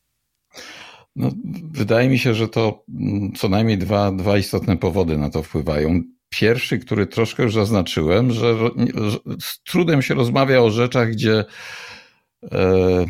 No, 1.15 1.31
wydaje 1.71 2.09
mi 2.09 2.19
się, 2.19 2.33
że 2.33 2.47
to 2.47 2.83
mm, 2.89 3.31
co 3.33 3.49
najmniej 3.49 3.77
dwa, 3.77 4.11
dwa 4.11 4.37
istotne 4.37 4.77
powody 4.77 5.17
na 5.17 5.29
to 5.29 5.43
wpływają. 5.43 6.01
Pierwszy, 6.29 6.79
który 6.79 7.07
troszkę 7.07 7.43
już 7.43 7.53
zaznaczyłem, 7.53 8.31
że, 8.31 8.57
że 8.57 9.17
z 9.41 9.63
trudem 9.63 10.01
się 10.01 10.13
rozmawia 10.13 10.61
o 10.61 10.69
rzeczach, 10.69 11.11
gdzie 11.11 11.45
e, 12.51 13.05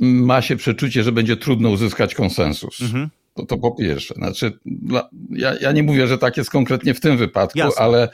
ma 0.00 0.42
się 0.42 0.56
przeczucie, 0.56 1.02
że 1.02 1.12
będzie 1.12 1.36
trudno 1.36 1.70
uzyskać 1.70 2.14
konsensus. 2.14 2.80
Mhm. 2.80 3.10
To, 3.34 3.46
to 3.46 3.58
po 3.58 3.74
pierwsze. 3.74 4.14
Znaczy, 4.14 4.58
ja, 5.30 5.54
ja 5.60 5.72
nie 5.72 5.82
mówię, 5.82 6.06
że 6.06 6.18
tak 6.18 6.36
jest 6.36 6.50
konkretnie 6.50 6.94
w 6.94 7.00
tym 7.00 7.16
wypadku, 7.16 7.60
ale, 7.76 8.08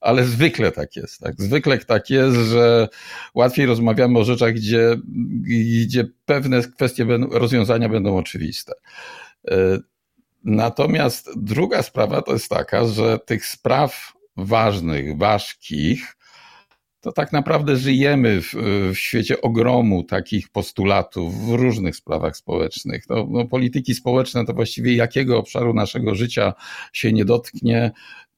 ale 0.00 0.24
zwykle 0.24 0.72
tak 0.72 0.96
jest. 0.96 1.20
Tak? 1.20 1.34
Zwykle 1.38 1.78
tak 1.78 2.10
jest, 2.10 2.36
że 2.36 2.88
łatwiej 3.34 3.66
rozmawiamy 3.66 4.18
o 4.18 4.24
rzeczach, 4.24 4.52
gdzie, 4.52 4.96
gdzie 5.86 6.04
pewne 6.24 6.62
kwestie 6.62 7.06
rozwiązania 7.30 7.88
będą 7.88 8.16
oczywiste. 8.16 8.72
E, 9.48 9.78
natomiast 10.44 11.30
druga 11.36 11.82
sprawa 11.82 12.22
to 12.22 12.32
jest 12.32 12.48
taka, 12.48 12.84
że 12.86 13.18
tych 13.18 13.46
spraw 13.46 14.12
ważnych, 14.36 15.18
ważkich, 15.18 16.16
to 17.06 17.12
tak 17.12 17.32
naprawdę 17.32 17.76
żyjemy 17.76 18.42
w, 18.42 18.54
w, 18.92 18.98
świecie 18.98 19.40
ogromu 19.40 20.04
takich 20.04 20.48
postulatów 20.48 21.46
w 21.46 21.50
różnych 21.50 21.96
sprawach 21.96 22.36
społecznych. 22.36 23.04
No, 23.08 23.26
no, 23.30 23.44
polityki 23.44 23.94
społeczne 23.94 24.46
to 24.46 24.54
właściwie 24.54 24.94
jakiego 24.94 25.38
obszaru 25.38 25.74
naszego 25.74 26.14
życia 26.14 26.52
się 26.92 27.12
nie 27.12 27.24
dotknie, 27.24 27.90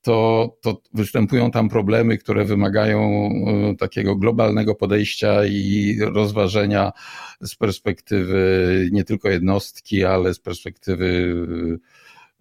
to, 0.08 0.56
to 0.60 0.82
występują 0.94 1.50
tam 1.50 1.68
problemy, 1.68 2.18
które 2.18 2.44
wymagają 2.44 3.00
e, 3.00 3.74
takiego 3.76 4.16
globalnego 4.16 4.74
podejścia 4.74 5.44
i 5.46 5.98
rozważenia 6.00 6.92
z 7.40 7.54
perspektywy 7.54 8.88
nie 8.92 9.04
tylko 9.04 9.28
jednostki, 9.28 10.04
ale 10.04 10.34
z 10.34 10.40
perspektywy 10.40 11.36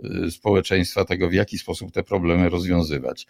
e, 0.04 0.32
społeczeństwa, 0.32 1.06
tego 1.06 1.30
w 1.30 1.34
jaki 1.34 1.58
sposób 1.58 1.92
te 1.92 2.04
problemy 2.04 2.50
rozwiązywać. 2.50 3.28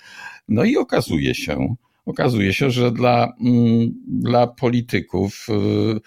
No 0.48 0.63
i 0.63 0.77
okazuje 0.77 1.36
się, 1.36 1.75
okazuje 2.06 2.53
się, 2.53 2.72
że 2.72 2.91
dla, 2.91 3.34
mm, 3.41 3.94
dla 4.08 4.48
polityków 4.48 5.48
y, 5.50 6.00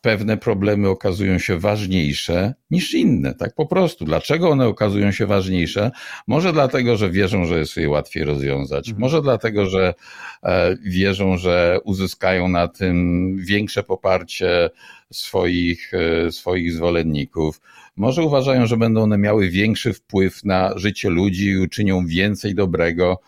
pewne 0.00 0.36
problemy 0.36 0.88
okazują 0.88 1.38
się 1.38 1.58
ważniejsze 1.58 2.54
niż 2.70 2.94
inne, 2.94 3.34
tak 3.34 3.54
po 3.54 3.66
prostu. 3.66 4.04
Dlaczego 4.04 4.50
one 4.50 4.66
okazują 4.66 5.12
się 5.12 5.26
ważniejsze? 5.26 5.90
Może 6.26 6.52
dlatego, 6.52 6.96
że 6.96 7.10
wierzą, 7.10 7.46
że 7.46 7.58
jest 7.58 7.76
je 7.76 7.88
łatwiej 7.88 8.24
rozwiązać, 8.24 8.88
mhm. 8.88 9.00
może 9.00 9.22
dlatego, 9.22 9.66
że 9.66 9.94
e, 10.42 10.76
wierzą, 10.84 11.36
że 11.36 11.78
uzyskają 11.84 12.48
na 12.48 12.68
tym 12.68 13.36
większe 13.38 13.82
poparcie 13.82 14.70
swoich, 15.12 15.92
e, 15.94 16.32
swoich 16.32 16.72
zwolenników. 16.72 17.60
Może 17.96 18.22
uważają, 18.22 18.66
że 18.66 18.76
będą 18.76 19.02
one 19.02 19.18
miały 19.18 19.48
większy 19.48 19.92
wpływ 19.92 20.44
na 20.44 20.78
życie 20.78 21.10
ludzi 21.10 21.46
i 21.46 21.58
uczynią 21.58 22.06
więcej 22.06 22.54
dobrego 22.54 23.20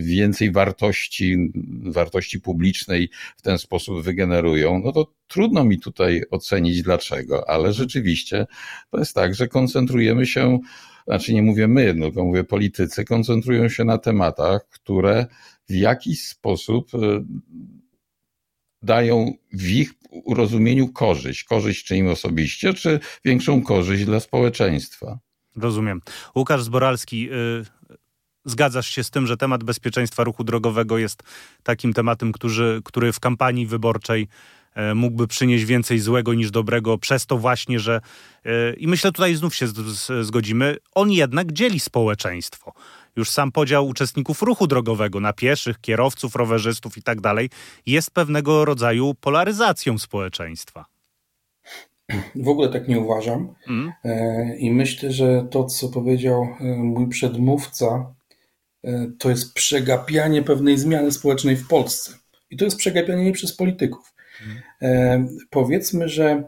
więcej 0.00 0.52
wartości, 0.52 1.52
wartości 1.82 2.40
publicznej 2.40 3.10
w 3.36 3.42
ten 3.42 3.58
sposób 3.58 4.02
wygenerują, 4.02 4.80
no 4.84 4.92
to 4.92 5.12
trudno 5.26 5.64
mi 5.64 5.80
tutaj 5.80 6.22
ocenić 6.30 6.82
dlaczego, 6.82 7.50
ale 7.50 7.72
rzeczywiście 7.72 8.46
to 8.90 8.98
jest 8.98 9.14
tak, 9.14 9.34
że 9.34 9.48
koncentrujemy 9.48 10.26
się, 10.26 10.58
znaczy 11.06 11.34
nie 11.34 11.42
mówię 11.42 11.68
my, 11.68 11.94
tylko 11.94 12.24
mówię 12.24 12.44
politycy, 12.44 13.04
koncentrują 13.04 13.68
się 13.68 13.84
na 13.84 13.98
tematach, 13.98 14.68
które 14.68 15.26
w 15.68 15.74
jakiś 15.74 16.22
sposób 16.28 16.94
y, 16.94 16.98
dają 18.82 19.32
w 19.52 19.70
ich 19.70 19.92
urozumieniu 20.10 20.88
korzyść. 20.88 21.44
Korzyść 21.44 21.84
czy 21.84 21.96
im 21.96 22.08
osobiście, 22.08 22.74
czy 22.74 23.00
większą 23.24 23.62
korzyść 23.62 24.04
dla 24.04 24.20
społeczeństwa. 24.20 25.18
Rozumiem. 25.56 26.00
Łukasz 26.36 26.62
Zboralski, 26.62 27.32
y, 27.32 27.64
zgadzasz 28.44 28.86
się 28.86 29.04
z 29.04 29.10
tym, 29.10 29.26
że 29.26 29.36
temat 29.36 29.64
bezpieczeństwa 29.64 30.24
ruchu 30.24 30.44
drogowego 30.44 30.98
jest 30.98 31.22
takim 31.62 31.92
tematem, 31.92 32.32
który, 32.32 32.80
który 32.84 33.12
w 33.12 33.20
kampanii 33.20 33.66
wyborczej 33.66 34.28
e, 34.74 34.94
mógłby 34.94 35.26
przynieść 35.26 35.64
więcej 35.64 35.98
złego 35.98 36.34
niż 36.34 36.50
dobrego, 36.50 36.98
przez 36.98 37.26
to 37.26 37.38
właśnie, 37.38 37.78
że 37.78 38.00
e, 38.44 38.74
i 38.74 38.88
myślę 38.88 39.12
tutaj 39.12 39.34
znów 39.34 39.54
się 39.54 39.66
zgodzimy, 40.22 40.76
on 40.94 41.10
jednak 41.10 41.52
dzieli 41.52 41.80
społeczeństwo. 41.80 42.72
Już 43.16 43.30
sam 43.30 43.52
podział 43.52 43.88
uczestników 43.88 44.42
ruchu 44.42 44.66
drogowego 44.66 45.20
na 45.20 45.32
pieszych, 45.32 45.80
kierowców, 45.80 46.36
rowerzystów 46.36 46.98
i 46.98 47.02
tak 47.02 47.20
dalej 47.20 47.50
jest 47.86 48.10
pewnego 48.10 48.64
rodzaju 48.64 49.14
polaryzacją 49.14 49.98
społeczeństwa. 49.98 50.84
W 52.34 52.48
ogóle 52.48 52.68
tak 52.68 52.88
nie 52.88 53.00
uważam. 53.00 53.54
Mm. 53.68 53.92
I 54.58 54.70
myślę, 54.70 55.12
że 55.12 55.46
to, 55.50 55.64
co 55.64 55.88
powiedział 55.88 56.48
mój 56.76 57.08
przedmówca, 57.08 57.86
E, 57.86 58.13
to 59.18 59.30
jest 59.30 59.54
przegapianie 59.54 60.42
pewnej 60.42 60.78
zmiany 60.78 61.12
społecznej 61.12 61.56
w 61.56 61.68
Polsce. 61.68 62.12
I 62.50 62.56
to 62.56 62.64
jest 62.64 62.76
przegapianie 62.76 63.24
nie 63.24 63.32
przez 63.32 63.56
polityków. 63.56 64.14
E, 64.82 65.26
powiedzmy, 65.50 66.08
że 66.08 66.44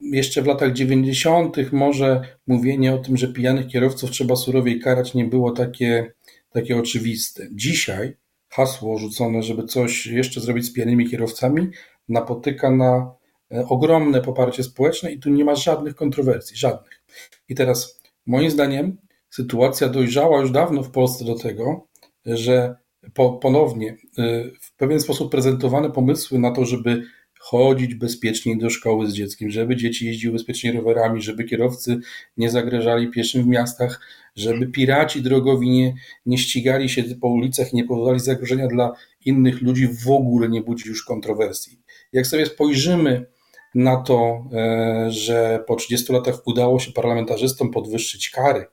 jeszcze 0.00 0.42
w 0.42 0.46
latach 0.46 0.72
90. 0.72 1.72
może 1.72 2.22
mówienie 2.46 2.94
o 2.94 2.98
tym, 2.98 3.16
że 3.16 3.32
pijanych 3.32 3.66
kierowców 3.66 4.10
trzeba 4.10 4.36
surowiej 4.36 4.80
karać, 4.80 5.14
nie 5.14 5.24
było 5.24 5.50
takie, 5.50 6.12
takie 6.50 6.76
oczywiste. 6.78 7.48
Dzisiaj 7.52 8.16
hasło 8.48 8.98
rzucone, 8.98 9.42
żeby 9.42 9.64
coś 9.64 10.06
jeszcze 10.06 10.40
zrobić 10.40 10.64
z 10.64 10.72
pijanymi 10.72 11.10
kierowcami, 11.10 11.70
napotyka 12.08 12.70
na 12.70 13.14
e, 13.52 13.66
ogromne 13.68 14.20
poparcie 14.20 14.62
społeczne 14.62 15.12
i 15.12 15.18
tu 15.18 15.30
nie 15.30 15.44
ma 15.44 15.54
żadnych 15.54 15.94
kontrowersji, 15.94 16.56
żadnych. 16.56 17.02
I 17.48 17.54
teraz, 17.54 18.00
moim 18.26 18.50
zdaniem, 18.50 18.96
sytuacja 19.30 19.88
dojrzała 19.88 20.40
już 20.40 20.50
dawno 20.50 20.82
w 20.82 20.90
Polsce 20.90 21.24
do 21.24 21.34
tego, 21.34 21.86
że 22.26 22.76
po, 23.14 23.32
ponownie 23.32 23.96
y, 24.18 24.52
w 24.60 24.76
pewien 24.76 25.00
sposób 25.00 25.30
prezentowane 25.30 25.90
pomysły 25.90 26.38
na 26.38 26.50
to, 26.50 26.64
żeby 26.64 27.02
chodzić 27.40 27.94
bezpieczniej 27.94 28.58
do 28.58 28.70
szkoły 28.70 29.10
z 29.10 29.12
dzieckiem, 29.12 29.50
żeby 29.50 29.76
dzieci 29.76 30.06
jeździły 30.06 30.32
bezpiecznie 30.32 30.72
rowerami, 30.72 31.22
żeby 31.22 31.44
kierowcy 31.44 31.98
nie 32.36 32.50
zagrażali 32.50 33.10
pieszym 33.10 33.42
w 33.42 33.46
miastach, 33.46 34.00
żeby 34.36 34.66
piraci 34.66 35.22
drogowi 35.22 35.70
nie, 35.70 35.94
nie 36.26 36.38
ścigali 36.38 36.88
się 36.88 37.02
po 37.20 37.28
ulicach, 37.28 37.72
nie 37.72 37.84
powodowali 37.84 38.20
zagrożenia 38.20 38.66
dla 38.66 38.92
innych 39.24 39.62
ludzi, 39.62 39.88
w 40.04 40.10
ogóle 40.10 40.48
nie 40.48 40.62
budzi 40.62 40.88
już 40.88 41.04
kontrowersji. 41.04 41.80
Jak 42.12 42.26
sobie 42.26 42.46
spojrzymy 42.46 43.26
na 43.74 43.96
to, 43.96 44.44
e, 44.52 45.06
że 45.10 45.64
po 45.66 45.76
30 45.76 46.12
latach 46.12 46.46
udało 46.46 46.78
się 46.80 46.92
parlamentarzystom 46.92 47.70
podwyższyć 47.70 48.30
kary, 48.30 48.66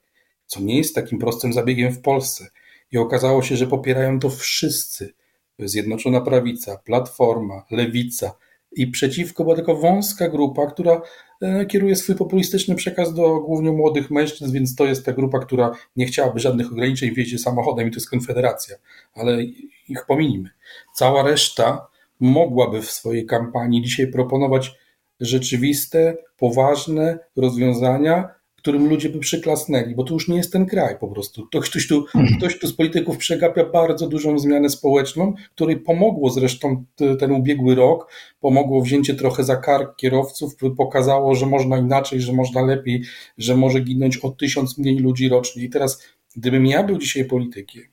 co 0.48 0.62
nie 0.62 0.78
jest 0.78 0.96
takim 0.96 1.20
prostym 1.20 1.54
zabiegiem 1.54 1.92
w 1.92 2.02
Polsce. 2.02 2.48
I 2.92 2.98
okazało 2.98 3.42
się, 3.42 3.58
że 3.58 3.68
popierają 3.68 4.20
to 4.20 4.30
wszyscy. 4.30 5.14
Zjednoczona 5.60 6.22
Prawica, 6.22 6.78
Platforma, 6.78 7.66
Lewica 7.72 8.32
i 8.72 8.88
przeciwko 8.88 9.44
była 9.44 9.56
tylko 9.56 9.76
wąska 9.76 10.30
grupa, 10.30 10.68
która 10.68 11.02
e, 11.42 11.66
kieruje 11.66 11.96
swój 11.96 12.16
populistyczny 12.16 12.76
przekaz 12.76 13.14
do 13.14 13.40
głównie 13.40 13.72
młodych 13.72 14.12
mężczyzn, 14.12 14.54
więc 14.54 14.76
to 14.76 14.86
jest 14.86 15.06
ta 15.06 15.14
grupa, 15.14 15.40
która 15.40 15.72
nie 15.96 16.06
chciałaby 16.06 16.40
żadnych 16.40 16.72
ograniczeń 16.72 17.12
w 17.14 17.18
jeździe 17.18 17.38
samochodem 17.40 17.88
i 17.88 17.92
to 17.92 17.96
jest 17.96 18.10
Konfederacja, 18.10 18.76
ale 19.14 19.44
ich 19.90 20.06
pominimy. 20.08 20.50
Cała 20.96 21.24
reszta 21.24 21.88
mogłaby 22.20 22.82
w 22.82 22.92
swojej 22.92 23.26
kampanii 23.26 23.82
dzisiaj 23.82 24.08
proponować 24.08 24.76
rzeczywiste, 25.20 26.18
poważne 26.38 27.20
rozwiązania, 27.36 28.30
którym 28.68 28.90
ludzie 28.90 29.10
by 29.10 29.20
przyklasnęli, 29.20 29.96
bo 29.96 30.04
to 30.04 30.14
już 30.14 30.28
nie 30.28 30.38
jest 30.38 30.54
ten 30.54 30.66
kraj 30.66 31.00
po 31.00 31.08
prostu. 31.08 31.48
To 31.52 31.60
ktoś, 31.60 31.88
tu, 31.88 31.98
mhm. 31.98 32.38
ktoś 32.38 32.60
tu 32.60 32.68
z 32.68 32.74
polityków 32.74 33.18
przegapia 33.18 33.66
bardzo 33.66 34.08
dużą 34.08 34.40
zmianę 34.40 34.70
społeczną, 34.70 35.34
której 35.56 35.80
pomogło 35.80 36.30
zresztą 36.30 36.84
ten 37.20 37.32
ubiegły 37.32 37.76
rok, 37.76 38.12
pomogło 38.40 38.82
wzięcie 38.82 39.16
trochę 39.16 39.44
za 39.44 39.56
kark 39.56 39.96
kierowców, 39.96 40.56
pokazało, 40.78 41.36
że 41.36 41.46
można 41.46 41.78
inaczej, 41.78 42.22
że 42.22 42.34
można 42.34 42.62
lepiej, 42.62 43.04
że 43.38 43.56
może 43.56 43.80
ginąć 43.80 44.18
o 44.18 44.30
tysiąc 44.30 44.78
mniej 44.78 45.00
ludzi 45.00 45.30
rocznie. 45.30 45.64
I 45.64 45.70
teraz, 45.70 46.04
gdybym 46.36 46.66
ja 46.66 46.84
był 46.84 46.98
dzisiaj 46.98 47.26
politykiem 47.26 47.84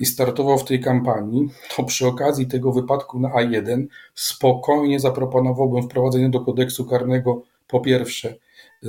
i 0.00 0.06
startował 0.06 0.58
w 0.58 0.64
tej 0.64 0.80
kampanii, 0.80 1.48
to 1.76 1.84
przy 1.84 2.06
okazji 2.06 2.46
tego 2.46 2.72
wypadku 2.72 3.20
na 3.20 3.28
A1 3.28 3.86
spokojnie 4.14 5.00
zaproponowałbym 5.00 5.82
wprowadzenie 5.82 6.30
do 6.30 6.40
kodeksu 6.40 6.84
karnego 6.84 7.42
po 7.66 7.80
pierwsze 7.80 8.34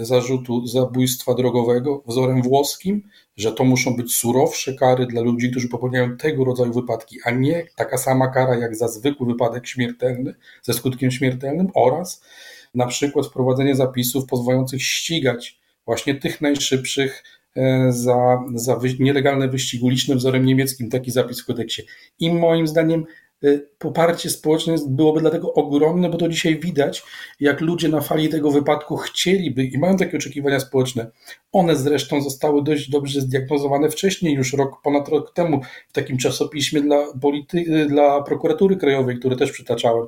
zarzutu 0.06 0.68
zabójstwa 0.68 1.34
drogowego 1.34 2.04
wzorem 2.08 2.42
włoskim, 2.42 3.04
że 3.38 3.52
to 3.52 3.64
muszą 3.64 3.96
być 3.96 4.16
surowsze 4.16 4.74
kary 4.74 5.06
dla 5.06 5.22
ludzi, 5.22 5.52
którzy 5.52 5.70
popełniają 5.70 6.18
tego 6.18 6.46
rodzaju 6.46 6.74
wypadki, 6.74 7.18
a 7.26 7.32
nie 7.32 7.66
taka 7.76 7.98
sama 7.98 8.28
kara 8.28 8.58
jak 8.58 8.76
za 8.76 8.88
zwykły 8.88 9.28
wypadek 9.28 9.68
śmiertelny 9.68 10.36
ze 10.62 10.74
skutkiem 10.74 11.12
śmiertelnym 11.12 11.68
oraz 11.74 12.22
na 12.76 12.88
przykład 12.88 13.28
wprowadzenie 13.28 13.76
zapisów 13.76 14.26
pozwalających 14.26 14.84
ścigać 14.84 15.60
właśnie 15.86 16.16
tych 16.16 16.42
najszybszych 16.42 17.24
e, 17.56 17.92
za, 17.92 18.44
za 18.56 18.80
nielegalne 19.00 19.48
wyścigi 19.48 19.86
uliczne 19.86 20.16
wzorem 20.16 20.46
niemieckim, 20.46 20.90
taki 20.90 21.12
zapis 21.12 21.42
w 21.42 21.46
kodeksie. 21.46 21.82
I 22.20 22.34
moim 22.34 22.68
zdaniem 22.68 23.06
poparcie 23.78 24.30
społeczne 24.30 24.76
byłoby 24.88 25.22
dlatego 25.22 25.54
ogromne, 25.54 26.10
bo 26.10 26.18
to 26.18 26.30
dzisiaj 26.30 26.60
widać, 26.60 27.04
jak 27.40 27.62
ludzie 27.62 27.90
na 27.90 28.02
fali 28.02 28.30
tego 28.30 28.52
wypadku 28.52 28.98
chcieliby 28.98 29.64
i 29.64 29.78
mają 29.78 29.98
takie 29.98 30.18
oczekiwania 30.18 30.60
społeczne. 30.60 31.12
One 31.52 31.76
zresztą 31.76 32.22
zostały 32.22 32.64
dość 32.64 32.90
dobrze 32.90 33.22
zdiagnozowane 33.22 33.90
wcześniej, 33.90 34.34
już 34.34 34.54
rok, 34.54 34.82
ponad 34.84 35.10
rok 35.10 35.34
temu, 35.34 35.62
w 35.90 35.94
takim 35.94 36.18
czasopiśmie 36.18 36.82
dla, 36.82 37.14
polity, 37.22 37.86
dla 37.90 38.24
prokuratury 38.24 38.76
krajowej, 38.76 39.20
które 39.20 39.36
też 39.36 39.52
przytaczałem. 39.52 40.08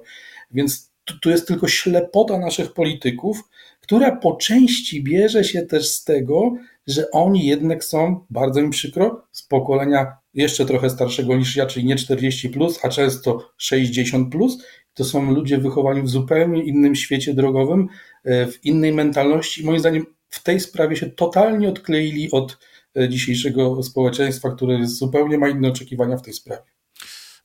Więc 0.51 0.91
tu, 1.05 1.19
tu 1.19 1.29
jest 1.29 1.48
tylko 1.48 1.67
ślepota 1.67 2.39
naszych 2.39 2.74
polityków, 2.74 3.43
która 3.81 4.15
po 4.15 4.36
części 4.36 5.03
bierze 5.03 5.43
się 5.43 5.62
też 5.62 5.89
z 5.89 6.03
tego, 6.03 6.53
że 6.88 7.12
oni 7.12 7.45
jednak 7.45 7.83
są, 7.83 8.25
bardzo 8.29 8.62
mi 8.62 8.69
przykro, 8.69 9.21
z 9.31 9.43
pokolenia 9.43 10.17
jeszcze 10.39 10.65
trochę 10.65 10.89
starszego 10.89 11.38
niż 11.38 11.55
ja, 11.55 11.65
czyli 11.65 11.86
nie 11.86 11.96
40, 11.96 12.50
plus, 12.50 12.79
a 12.84 12.89
często 12.89 13.51
60. 13.58 14.31
Plus. 14.31 14.58
To 14.93 15.03
są 15.03 15.34
ludzie 15.34 15.58
wychowani 15.58 16.01
w 16.01 16.10
zupełnie 16.10 16.63
innym 16.63 16.96
świecie 16.96 17.34
drogowym, 17.34 17.88
e, 18.24 18.48
w 18.48 18.65
innej 18.65 18.93
mentalności. 18.93 19.65
Moim 19.65 19.79
zdaniem 19.79 20.05
w 20.29 20.43
tej 20.43 20.60
sprawie 20.60 20.96
się 20.96 21.10
totalnie 21.10 21.69
odkleili 21.69 22.31
od 22.31 22.58
e, 22.98 23.10
dzisiejszego 23.10 23.84
społeczeństwa, 23.84 24.51
które 24.51 24.88
zupełnie 24.88 25.38
ma 25.38 25.50
inne 25.50 25.69
oczekiwania 25.69 26.17
w 26.17 26.22
tej 26.22 26.34
sprawie. 26.34 26.62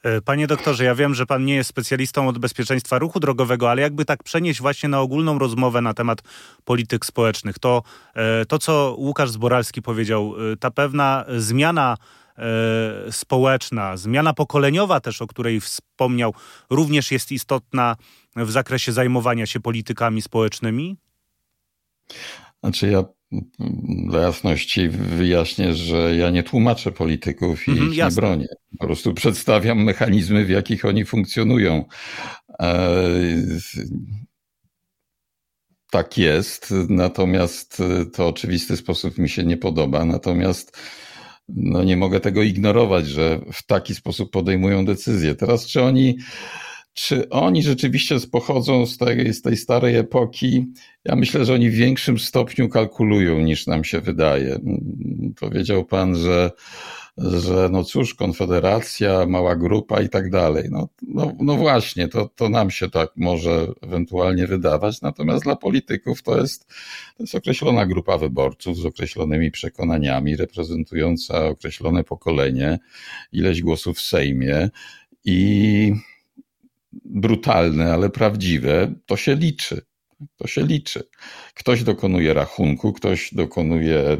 E, 0.04 0.20
panie 0.20 0.46
doktorze, 0.46 0.84
ja 0.84 0.94
wiem, 0.94 1.14
że 1.14 1.26
pan 1.26 1.44
nie 1.44 1.54
jest 1.54 1.70
specjalistą 1.70 2.28
od 2.28 2.38
bezpieczeństwa 2.38 2.98
ruchu 2.98 3.20
drogowego, 3.20 3.70
ale 3.70 3.82
jakby 3.82 4.04
tak 4.04 4.22
przenieść 4.22 4.60
właśnie 4.60 4.88
na 4.88 5.00
ogólną 5.00 5.38
rozmowę 5.38 5.80
na 5.80 5.94
temat 5.94 6.22
polityk 6.64 7.06
społecznych, 7.06 7.58
to 7.58 7.82
to, 8.48 8.58
co 8.58 8.94
Łukasz 8.98 9.30
Zboralski 9.30 9.82
powiedział, 9.82 10.34
ta 10.60 10.70
pewna 10.70 11.24
zmiana 11.36 11.96
społeczna, 13.10 13.96
zmiana 13.96 14.34
pokoleniowa 14.34 15.00
też, 15.00 15.22
o 15.22 15.26
której 15.26 15.60
wspomniał, 15.60 16.34
również 16.70 17.10
jest 17.10 17.32
istotna 17.32 17.96
w 18.36 18.50
zakresie 18.50 18.92
zajmowania 18.92 19.46
się 19.46 19.60
politykami 19.60 20.22
społecznymi? 20.22 20.96
Znaczy 22.62 22.90
ja 22.90 23.04
dla 24.08 24.20
jasności 24.20 24.88
wyjaśnię, 24.88 25.74
że 25.74 26.16
ja 26.16 26.30
nie 26.30 26.42
tłumaczę 26.42 26.92
polityków 26.92 27.68
i 27.68 27.70
mm, 27.70 27.88
ich 27.90 27.96
jasne. 27.96 28.14
nie 28.14 28.20
bronię. 28.20 28.46
Po 28.78 28.86
prostu 28.86 29.14
przedstawiam 29.14 29.84
mechanizmy, 29.84 30.44
w 30.44 30.50
jakich 30.50 30.84
oni 30.84 31.04
funkcjonują. 31.04 31.84
E, 32.60 33.02
tak 35.90 36.18
jest, 36.18 36.74
natomiast 36.88 37.82
to 38.12 38.28
oczywisty 38.28 38.76
sposób 38.76 39.18
mi 39.18 39.28
się 39.28 39.44
nie 39.44 39.56
podoba. 39.56 40.04
Natomiast 40.04 40.78
no 41.48 41.84
nie 41.84 41.96
mogę 41.96 42.20
tego 42.20 42.42
ignorować, 42.42 43.06
że 43.06 43.40
w 43.52 43.66
taki 43.66 43.94
sposób 43.94 44.30
podejmują 44.30 44.84
decyzje. 44.84 45.34
Teraz, 45.34 45.66
czy 45.66 45.82
oni, 45.82 46.18
czy 46.94 47.28
oni 47.28 47.62
rzeczywiście 47.62 48.16
pochodzą 48.32 48.86
z 48.86 48.98
tej, 48.98 49.34
z 49.34 49.42
tej 49.42 49.56
starej 49.56 49.96
epoki? 49.96 50.66
Ja 51.04 51.16
myślę, 51.16 51.44
że 51.44 51.54
oni 51.54 51.70
w 51.70 51.74
większym 51.74 52.19
stopniu 52.19 52.69
kalkulują 52.69 53.40
niż 53.40 53.66
nam 53.66 53.84
się 53.84 54.00
wydaje. 54.00 54.58
Powiedział 55.40 55.84
pan, 55.84 56.16
że 56.16 56.50
że 57.18 57.68
no 57.72 57.84
cóż, 57.84 58.14
Konfederacja, 58.14 59.26
mała 59.26 59.56
grupa 59.56 60.00
i 60.02 60.08
tak 60.08 60.30
dalej. 60.30 60.68
No, 60.70 60.88
no, 61.02 61.32
no 61.40 61.56
właśnie, 61.56 62.08
to, 62.08 62.30
to 62.36 62.48
nam 62.48 62.70
się 62.70 62.90
tak 62.90 63.10
może 63.16 63.66
ewentualnie 63.82 64.46
wydawać, 64.46 65.02
natomiast 65.02 65.44
dla 65.44 65.56
polityków 65.56 66.22
to 66.22 66.40
jest, 66.40 66.66
to 67.16 67.22
jest 67.22 67.34
określona 67.34 67.86
grupa 67.86 68.18
wyborców 68.18 68.76
z 68.76 68.86
określonymi 68.86 69.50
przekonaniami, 69.50 70.36
reprezentująca 70.36 71.46
określone 71.46 72.04
pokolenie, 72.04 72.78
ileś 73.32 73.62
głosów 73.62 73.96
w 73.98 74.00
Sejmie 74.00 74.70
i 75.24 75.92
brutalne, 77.04 77.92
ale 77.92 78.10
prawdziwe, 78.10 78.94
to 79.06 79.16
się 79.16 79.34
liczy. 79.34 79.82
To 80.37 80.47
się 80.47 80.63
liczy. 80.63 81.08
Ktoś 81.54 81.82
dokonuje 81.82 82.34
rachunku, 82.34 82.93
ktoś 82.93 83.34
dokonuje 83.34 84.17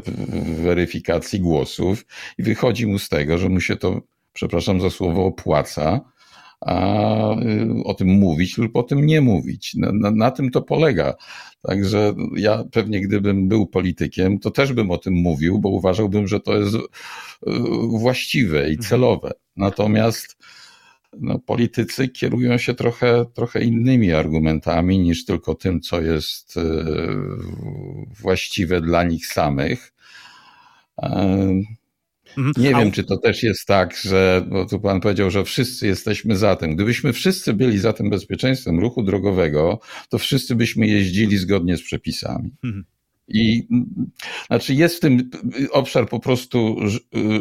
weryfikacji 0.63 1.39
głosów 1.39 2.05
i 2.37 2.43
wychodzi 2.43 2.87
mu 2.87 2.99
z 2.99 3.09
tego, 3.09 3.37
że 3.37 3.49
mu 3.49 3.59
się 3.59 3.75
to, 3.75 4.01
przepraszam 4.33 4.81
za 4.81 4.89
słowo, 4.89 5.25
opłaca, 5.25 6.01
a 6.61 7.35
y, 7.41 7.83
o 7.83 7.93
tym 7.93 8.07
mówić 8.07 8.57
lub 8.57 8.75
o 8.75 8.83
tym 8.83 9.05
nie 9.05 9.21
mówić. 9.21 9.75
Na, 9.75 9.91
na, 9.91 10.11
na, 10.11 10.31
tym 10.31 10.51
to 10.51 10.61
polega. 10.61 11.13
Także 11.61 12.13
ja 12.37 12.63
pewnie 12.71 13.01
gdybym 13.01 13.47
był 13.47 13.67
politykiem, 13.67 14.39
to 14.39 14.51
też 14.51 14.73
bym 14.73 14.91
o 14.91 14.97
tym 14.97 15.13
mówił, 15.13 15.59
bo 15.59 15.69
uważałbym, 15.69 16.27
że 16.27 16.39
to 16.39 16.57
jest 16.57 16.75
y, 16.75 16.79
właściwe 17.99 18.59
i 18.59 18.75
mhm. 18.75 18.89
celowe. 18.89 19.31
Natomiast 19.55 20.37
no, 21.19 21.39
politycy 21.39 22.07
kierują 22.07 22.57
się 22.57 22.73
trochę, 22.73 23.25
trochę 23.33 23.63
innymi 23.63 24.13
argumentami 24.13 24.99
niż 24.99 25.25
tylko 25.25 25.55
tym, 25.55 25.81
co 25.81 26.01
jest 26.01 26.57
e, 26.57 26.61
właściwe 28.21 28.81
dla 28.81 29.03
nich 29.03 29.27
samych. 29.27 29.93
E, 31.01 31.05
mhm. 32.37 32.53
Nie 32.57 32.69
wiem, 32.69 32.91
czy 32.91 33.03
to 33.03 33.17
też 33.17 33.43
jest 33.43 33.65
tak, 33.65 33.97
że, 33.97 34.45
bo 34.49 34.65
tu 34.65 34.79
pan 34.79 35.01
powiedział, 35.01 35.31
że 35.31 35.43
wszyscy 35.43 35.87
jesteśmy 35.87 36.37
za 36.37 36.55
tym. 36.55 36.75
Gdybyśmy 36.75 37.13
wszyscy 37.13 37.53
byli 37.53 37.79
za 37.79 37.93
tym 37.93 38.09
bezpieczeństwem 38.09 38.79
ruchu 38.79 39.03
drogowego, 39.03 39.79
to 40.09 40.17
wszyscy 40.17 40.55
byśmy 40.55 40.87
jeździli 40.87 41.37
zgodnie 41.37 41.77
z 41.77 41.83
przepisami. 41.83 42.51
Mhm. 42.63 42.85
I 43.27 43.67
znaczy 44.47 44.73
jest 44.73 44.95
w 44.95 44.99
tym 44.99 45.29
obszar 45.71 46.09
po 46.09 46.19
prostu 46.19 46.77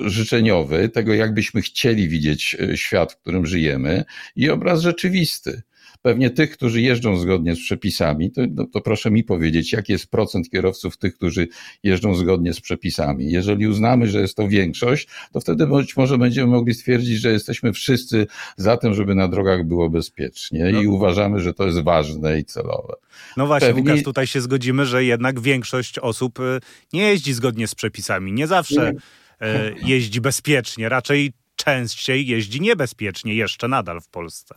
życzeniowy, 0.06 0.88
tego 0.88 1.14
jakbyśmy 1.14 1.62
chcieli 1.62 2.08
widzieć 2.08 2.56
e, 2.60 2.76
świat, 2.76 3.12
w 3.12 3.16
którym 3.16 3.46
żyjemy 3.46 4.04
i 4.36 4.50
obraz 4.50 4.80
rzeczywisty 4.80 5.62
pewnie 6.04 6.30
tych, 6.30 6.50
którzy 6.50 6.80
jeżdżą 6.80 7.16
zgodnie 7.16 7.56
z 7.56 7.58
przepisami, 7.58 8.30
to, 8.30 8.42
no, 8.50 8.66
to 8.66 8.80
proszę 8.80 9.10
mi 9.10 9.24
powiedzieć, 9.24 9.72
jaki 9.72 9.92
jest 9.92 10.10
procent 10.10 10.50
kierowców 10.50 10.96
tych, 10.96 11.14
którzy 11.14 11.48
jeżdżą 11.82 12.14
zgodnie 12.14 12.52
z 12.52 12.60
przepisami. 12.60 13.30
Jeżeli 13.30 13.66
uznamy, 13.66 14.06
że 14.06 14.20
jest 14.20 14.36
to 14.36 14.48
większość, 14.48 15.08
to 15.32 15.40
wtedy 15.40 15.66
być 15.66 15.96
może 15.96 16.18
będziemy 16.18 16.46
mogli 16.46 16.74
stwierdzić, 16.74 17.20
że 17.20 17.32
jesteśmy 17.32 17.72
wszyscy 17.72 18.26
za 18.56 18.76
tym, 18.76 18.94
żeby 18.94 19.14
na 19.14 19.28
drogach 19.28 19.64
było 19.64 19.90
bezpiecznie 19.90 20.70
no. 20.72 20.82
i 20.82 20.86
uważamy, 20.86 21.40
że 21.40 21.54
to 21.54 21.66
jest 21.66 21.82
ważne 21.82 22.38
i 22.38 22.44
celowe. 22.44 22.94
No 23.36 23.46
właśnie, 23.46 23.68
Pewnie... 23.68 23.82
Łukasz, 23.82 24.02
tutaj 24.02 24.26
się 24.26 24.40
zgodzimy, 24.40 24.86
że 24.86 25.04
jednak 25.04 25.40
większość 25.40 25.98
osób 25.98 26.40
y, 26.40 26.60
nie 26.92 27.02
jeździ 27.02 27.32
zgodnie 27.32 27.68
z 27.68 27.74
przepisami. 27.74 28.32
Nie 28.32 28.46
zawsze 28.46 28.92
nie. 29.40 29.48
Y, 29.48 29.74
jeździ 29.82 30.20
bezpiecznie, 30.20 30.88
raczej 30.88 31.32
częściej 31.64 32.26
jeździ 32.26 32.60
niebezpiecznie 32.60 33.34
jeszcze 33.34 33.68
nadal 33.68 34.00
w 34.00 34.08
Polsce. 34.08 34.54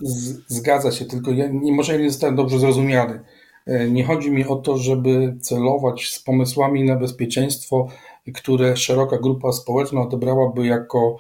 Zgadza 0.48 0.92
się, 0.92 1.06
tylko 1.06 1.32
ja, 1.32 1.48
nie, 1.48 1.74
może 1.74 2.00
nie 2.00 2.10
zostałem 2.10 2.36
dobrze 2.36 2.60
zrozumiany. 2.60 3.20
E, 3.66 3.90
nie 3.90 4.04
chodzi 4.04 4.32
mi 4.32 4.46
o 4.46 4.56
to, 4.56 4.78
żeby 4.78 5.38
celować 5.42 6.08
z 6.08 6.20
pomysłami 6.20 6.84
na 6.84 6.96
bezpieczeństwo, 6.96 7.88
które 8.34 8.78
szeroka 8.78 9.18
grupa 9.18 9.52
społeczna 9.52 10.02
odebrałaby 10.02 10.66
jako 10.66 11.18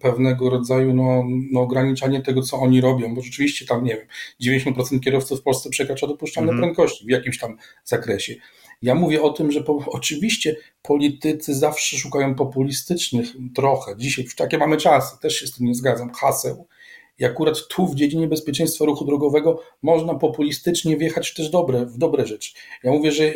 pewnego 0.00 0.50
rodzaju 0.50 0.94
no, 0.94 1.24
no, 1.52 1.60
ograniczanie 1.60 2.22
tego, 2.22 2.42
co 2.42 2.56
oni 2.56 2.80
robią, 2.80 3.14
bo 3.14 3.22
rzeczywiście 3.22 3.66
tam, 3.66 3.84
nie 3.84 3.96
wiem, 4.40 4.64
90% 4.74 5.00
kierowców 5.00 5.40
w 5.40 5.42
Polsce 5.42 5.70
przekracza 5.70 6.06
dopuszczalne 6.06 6.50
mm 6.50 6.60
-hmm. 6.60 6.64
prędkości 6.64 7.06
w 7.06 7.10
jakimś 7.10 7.38
tam 7.38 7.56
zakresie. 7.84 8.34
Ja 8.82 8.94
mówię 8.94 9.22
o 9.22 9.30
tym, 9.30 9.52
że 9.52 9.62
po, 9.62 9.84
oczywiście 9.98 10.56
politycy 10.82 11.54
zawsze 11.54 11.96
szukają 11.96 12.34
populistycznych 12.34 13.32
trochę. 13.54 13.96
Dzisiaj 13.96 14.24
takie 14.36 14.58
mamy 14.58 14.76
czasy, 14.76 15.20
też 15.20 15.36
się 15.36 15.46
z 15.46 15.52
tym 15.52 15.66
nie 15.66 15.74
zgadzam, 15.74 16.12
haseł. 16.12 16.66
I 17.18 17.24
akurat 17.24 17.68
tu 17.68 17.86
w 17.86 17.94
dziedzinie 17.94 18.28
bezpieczeństwa 18.28 18.84
ruchu 18.84 19.04
drogowego 19.04 19.62
można 19.82 20.14
populistycznie 20.14 20.96
wjechać 20.96 21.34
też 21.34 21.50
dobre, 21.50 21.86
w 21.86 21.98
dobre 21.98 22.26
rzeczy. 22.26 22.52
Ja 22.82 22.92
mówię, 22.92 23.12
że 23.12 23.32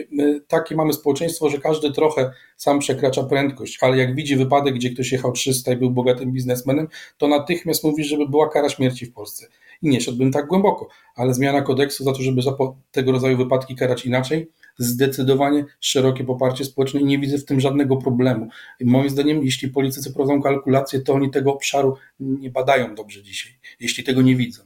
takie 0.49 0.77
mamy 0.77 0.93
społeczeństwo, 0.93 1.51
że 1.51 1.59
każdy 1.59 1.93
trochę 1.93 2.33
sam 2.57 2.79
przekracza 2.79 3.23
prędkość, 3.23 3.79
ale 3.81 3.97
jak 3.97 4.15
widzi 4.15 4.37
wypadek, 4.37 4.75
gdzie 4.75 4.91
ktoś 4.91 5.13
jechał 5.13 5.33
300 5.33 5.73
i 5.73 5.77
był 5.77 5.91
bogatym 5.91 6.33
biznesmenem, 6.33 6.89
to 7.19 7.29
natychmiast 7.29 7.85
mówi, 7.85 8.05
żeby 8.05 8.29
była 8.29 8.49
kara 8.49 8.69
śmierci 8.69 9.07
w 9.07 9.13
Polsce. 9.13 9.47
I 9.83 9.89
nie 9.89 10.01
szedłbym 10.01 10.33
tak 10.33 10.47
głęboko, 10.47 10.89
ale 11.17 11.35
zmiana 11.35 11.63
kodeksu 11.63 12.05
za 12.05 12.13
to, 12.13 12.23
żeby 12.23 12.43
za 12.43 12.57
tego 12.91 13.13
rodzaju 13.13 13.37
wypadki 13.37 13.77
karać 13.77 14.07
inaczej, 14.07 14.51
zdecydowanie 14.79 15.65
szerokie 15.81 16.25
poparcie 16.25 16.65
społeczne 16.65 17.01
i 17.01 17.05
nie 17.05 17.19
widzę 17.19 17.39
w 17.39 17.45
tym 17.45 17.61
żadnego 17.61 17.97
problemu. 17.97 18.49
Moim 18.81 19.11
zdaniem, 19.11 19.45
jeśli 19.45 19.69
politycy 19.69 20.13
prowadzą 20.13 20.43
kalkulacje, 20.43 21.01
to 21.01 21.13
oni 21.13 21.31
tego 21.31 21.55
obszaru 21.55 21.97
nie 22.21 22.51
badają 22.51 22.95
dobrze 22.95 23.23
dzisiaj, 23.23 23.53
jeśli 23.81 24.05
tego 24.05 24.23
nie 24.23 24.37
widzą. 24.37 24.63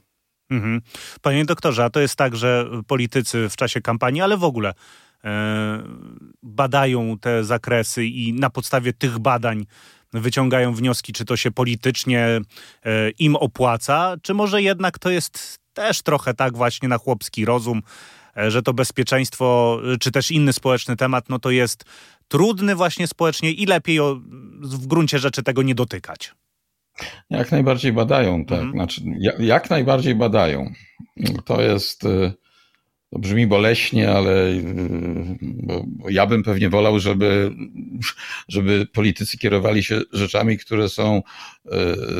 Mhm. 0.49 0.81
Panie 1.21 1.45
doktorze, 1.45 1.83
a 1.83 1.89
to 1.89 1.99
jest 1.99 2.15
tak, 2.15 2.35
że 2.35 2.69
politycy 2.87 3.49
w 3.49 3.55
czasie 3.55 3.81
kampanii, 3.81 4.21
ale 4.21 4.37
w 4.37 4.43
ogóle 4.43 4.73
e, 5.23 5.83
badają 6.43 7.19
te 7.19 7.43
zakresy 7.43 8.05
i 8.05 8.33
na 8.33 8.49
podstawie 8.49 8.93
tych 8.93 9.19
badań 9.19 9.65
wyciągają 10.13 10.73
wnioski, 10.73 11.13
czy 11.13 11.25
to 11.25 11.37
się 11.37 11.51
politycznie 11.51 12.25
e, 12.85 13.09
im 13.09 13.35
opłaca, 13.35 14.15
czy 14.21 14.33
może 14.33 14.61
jednak 14.61 14.99
to 14.99 15.09
jest 15.09 15.59
też 15.73 16.01
trochę 16.01 16.33
tak 16.33 16.57
właśnie 16.57 16.87
na 16.87 16.97
chłopski 16.97 17.45
rozum, 17.45 17.81
że 18.47 18.61
to 18.61 18.73
bezpieczeństwo, 18.73 19.79
czy 19.99 20.11
też 20.11 20.31
inny 20.31 20.53
społeczny 20.53 20.95
temat, 20.95 21.29
no 21.29 21.39
to 21.39 21.51
jest 21.51 21.85
trudny 22.27 22.75
właśnie 22.75 23.07
społecznie 23.07 23.51
i 23.51 23.65
lepiej 23.65 23.99
o, 23.99 24.19
w 24.61 24.87
gruncie 24.87 25.19
rzeczy 25.19 25.43
tego 25.43 25.63
nie 25.63 25.75
dotykać. 25.75 26.33
Jak 27.29 27.51
najbardziej 27.51 27.93
badają, 27.93 28.45
tak. 28.45 28.59
Mhm. 28.59 28.71
Znaczy, 28.71 29.01
jak, 29.19 29.39
jak, 29.39 29.69
najbardziej 29.69 30.15
badają. 30.15 30.73
To 31.45 31.61
jest. 31.61 32.03
Y, 32.05 32.33
to 33.09 33.19
brzmi 33.19 33.47
boleśnie, 33.47 34.11
ale 34.11 34.47
y, 34.47 34.63
ja 36.09 36.25
bym 36.25 36.43
pewnie 36.43 36.69
wolał, 36.69 36.99
żeby, 36.99 37.51
żeby 38.47 38.87
politycy 38.93 39.37
kierowali 39.37 39.83
się 39.83 40.01
rzeczami, 40.13 40.57
które 40.57 40.89
są 40.89 41.21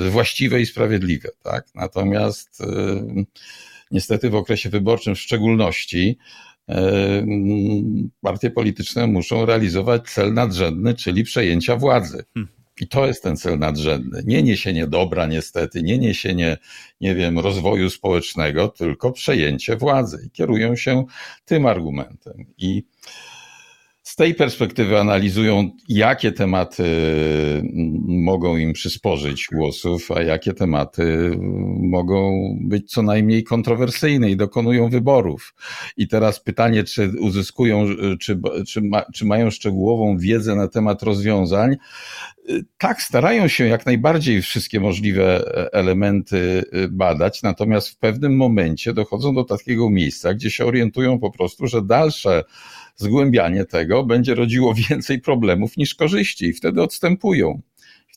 właściwe 0.10 0.62
i 0.62 0.65
sprawiedliwe. 0.65 1.30
Tak? 1.43 1.65
Natomiast 1.75 2.63
niestety 3.91 4.30
w 4.30 4.36
okresie 4.36 4.69
wyborczym 4.69 5.15
w 5.15 5.19
szczególności 5.19 6.17
partie 8.21 8.50
polityczne 8.50 9.08
muszą 9.08 9.45
realizować 9.45 10.10
cel 10.10 10.34
nadrzędny, 10.34 10.93
czyli 10.93 11.23
przejęcia 11.23 11.76
władzy. 11.76 12.26
Hmm. 12.34 12.58
I 12.82 12.88
to 12.88 13.08
jest 13.08 13.23
ten 13.23 13.38
cel 13.38 13.60
nadrzędny. 13.60 14.23
Nie 14.26 14.43
niesienie 14.43 14.88
dobra, 14.88 15.26
niestety, 15.26 15.84
nie 15.84 15.97
niesienie, 15.97 16.58
nie 17.02 17.15
wiem, 17.15 17.39
rozwoju 17.39 17.89
społecznego, 17.89 18.67
tylko 18.67 19.12
przejęcie 19.12 19.76
władzy. 19.76 20.23
I 20.28 20.32
kierują 20.32 20.76
się 20.76 21.06
tym 21.45 21.65
argumentem. 21.65 22.45
I 22.58 22.84
tej 24.17 24.36
perspektywy 24.36 24.99
analizują, 24.99 25.69
jakie 25.89 26.32
tematy 26.32 26.84
mogą 28.08 28.58
im 28.58 28.73
przysporzyć 28.73 29.47
głosów, 29.51 30.12
a 30.12 30.21
jakie 30.21 30.53
tematy 30.53 31.32
mogą 31.80 32.49
być 32.62 32.91
co 32.91 33.01
najmniej 33.01 33.43
kontrowersyjne 33.43 34.32
i 34.32 34.38
dokonują 34.38 34.89
wyborów. 34.89 35.56
I 35.97 36.08
teraz 36.08 36.39
pytanie, 36.39 36.84
czy 36.84 37.12
uzyskują, 37.19 37.86
czy, 38.19 38.39
czy, 38.67 38.82
ma, 38.82 39.03
czy 39.13 39.25
mają 39.25 39.49
szczegółową 39.49 40.17
wiedzę 40.17 40.56
na 40.56 40.67
temat 40.67 41.03
rozwiązań, 41.03 41.75
tak, 42.77 43.01
starają 43.01 43.47
się 43.47 43.65
jak 43.67 43.86
najbardziej 43.86 44.41
wszystkie 44.41 44.80
możliwe 44.80 45.51
elementy 45.73 46.63
badać, 46.89 47.43
natomiast 47.43 47.89
w 47.89 47.97
pewnym 47.97 48.36
momencie 48.36 48.93
dochodzą 48.93 49.36
do 49.36 49.43
takiego 49.43 49.89
miejsca, 49.89 50.34
gdzie 50.34 50.51
się 50.51 50.65
orientują 50.65 51.19
po 51.19 51.32
prostu, 51.32 51.67
że 51.67 51.82
dalsze 51.82 52.43
zgłębianie 52.97 53.65
tego 53.65 54.03
będzie 54.03 54.36
rodziło 54.36 54.73
więcej 54.89 55.21
problemów 55.21 55.77
niż 55.77 55.95
korzyści 55.95 56.45
i 56.45 56.53
wtedy 56.53 56.81
odstępują. 56.81 57.62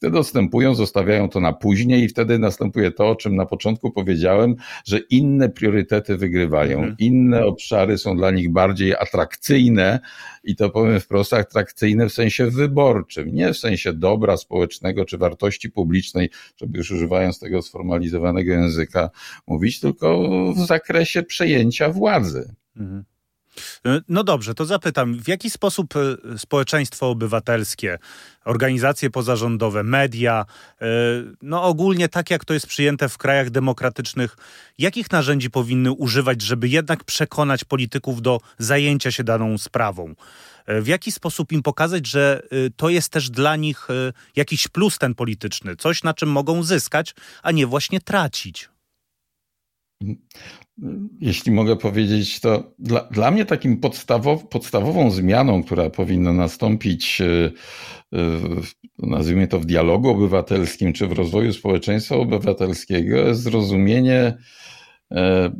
Wtedy 0.00 0.18
odstępują, 0.18 0.74
zostawiają 0.74 1.28
to 1.28 1.40
na 1.40 1.52
później 1.52 2.04
i 2.04 2.08
wtedy 2.08 2.38
następuje 2.38 2.90
to, 2.90 3.08
o 3.08 3.16
czym 3.16 3.36
na 3.36 3.46
początku 3.46 3.90
powiedziałem, 3.90 4.54
że 4.84 4.98
inne 4.98 5.48
priorytety 5.48 6.16
wygrywają, 6.16 6.78
mhm. 6.78 6.96
inne 6.98 7.46
obszary 7.46 7.98
są 7.98 8.16
dla 8.16 8.30
nich 8.30 8.52
bardziej 8.52 8.94
atrakcyjne 8.94 10.00
i 10.44 10.56
to 10.56 10.70
powiem 10.70 11.00
wprost, 11.00 11.32
atrakcyjne 11.32 12.08
w 12.08 12.12
sensie 12.12 12.46
wyborczym, 12.46 13.34
nie 13.34 13.52
w 13.52 13.58
sensie 13.58 13.92
dobra 13.92 14.36
społecznego 14.36 15.04
czy 15.04 15.18
wartości 15.18 15.70
publicznej, 15.70 16.30
żeby 16.56 16.78
już 16.78 16.90
używając 16.90 17.38
tego 17.38 17.62
sformalizowanego 17.62 18.52
języka 18.52 19.10
mówić, 19.46 19.80
tylko 19.80 20.28
w 20.52 20.58
zakresie 20.66 21.22
przejęcia 21.22 21.88
władzy. 21.88 22.54
Mhm. 22.76 23.04
E, 23.86 24.00
no 24.08 24.24
dobrze, 24.24 24.54
to 24.54 24.64
zapytam, 24.64 25.14
w 25.14 25.28
jaki 25.28 25.50
sposób 25.50 25.94
e, 25.96 26.38
społeczeństwo 26.38 27.10
obywatelskie, 27.10 27.98
organizacje 28.44 29.10
pozarządowe, 29.10 29.82
media, 29.82 30.46
e, 30.80 30.86
no 31.42 31.62
ogólnie 31.62 32.08
tak 32.08 32.30
jak 32.30 32.44
to 32.44 32.54
jest 32.54 32.66
przyjęte 32.66 33.08
w 33.08 33.18
krajach 33.18 33.50
demokratycznych, 33.50 34.36
jakich 34.78 35.10
narzędzi 35.10 35.50
powinny 35.50 35.92
używać, 35.92 36.42
żeby 36.42 36.68
jednak 36.68 37.04
przekonać 37.04 37.64
polityków 37.64 38.22
do 38.22 38.40
zajęcia 38.58 39.10
się 39.10 39.24
daną 39.24 39.58
sprawą? 39.58 40.14
W 40.68 40.86
jaki 40.86 41.12
sposób 41.12 41.52
im 41.52 41.62
pokazać, 41.62 42.06
że 42.06 42.42
to 42.76 42.88
jest 42.88 43.12
też 43.12 43.30
dla 43.30 43.56
nich 43.56 43.88
jakiś 44.36 44.68
plus 44.68 44.98
ten 44.98 45.14
polityczny, 45.14 45.76
coś 45.76 46.02
na 46.02 46.14
czym 46.14 46.28
mogą 46.28 46.62
zyskać, 46.62 47.14
a 47.42 47.50
nie 47.50 47.66
właśnie 47.66 48.00
tracić? 48.00 48.68
Jeśli 51.20 51.52
mogę 51.52 51.76
powiedzieć, 51.76 52.40
to 52.40 52.74
dla, 52.78 53.00
dla 53.00 53.30
mnie 53.30 53.44
takim 53.44 53.76
podstawow, 53.76 54.48
podstawową 54.48 55.10
zmianą, 55.10 55.62
która 55.62 55.90
powinna 55.90 56.32
nastąpić, 56.32 57.20
e, 57.20 57.50
nazwijmy 58.98 59.48
to 59.48 59.60
w 59.60 59.66
dialogu 59.66 60.08
obywatelskim 60.08 60.92
czy 60.92 61.06
w 61.06 61.12
rozwoju 61.12 61.52
społeczeństwa 61.52 62.16
obywatelskiego, 62.16 63.16
jest 63.16 63.42
zrozumienie, 63.42 64.36
e, 65.10 65.52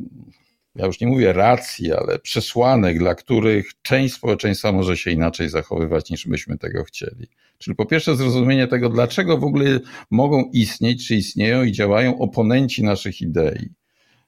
ja 0.74 0.86
już 0.86 1.00
nie 1.00 1.06
mówię 1.06 1.32
racji, 1.32 1.92
ale 1.92 2.18
przesłanek, 2.18 2.98
dla 2.98 3.14
których 3.14 3.70
część 3.82 4.14
społeczeństwa 4.14 4.72
może 4.72 4.96
się 4.96 5.10
inaczej 5.10 5.48
zachowywać 5.48 6.10
niż 6.10 6.26
byśmy 6.26 6.58
tego 6.58 6.84
chcieli. 6.84 7.26
Czyli 7.58 7.76
po 7.76 7.86
pierwsze 7.86 8.16
zrozumienie 8.16 8.66
tego, 8.66 8.88
dlaczego 8.88 9.38
w 9.38 9.44
ogóle 9.44 9.80
mogą 10.10 10.50
istnieć, 10.52 11.08
czy 11.08 11.16
istnieją 11.16 11.64
i 11.64 11.72
działają 11.72 12.18
oponenci 12.18 12.82
naszych 12.82 13.20
idei. 13.20 13.79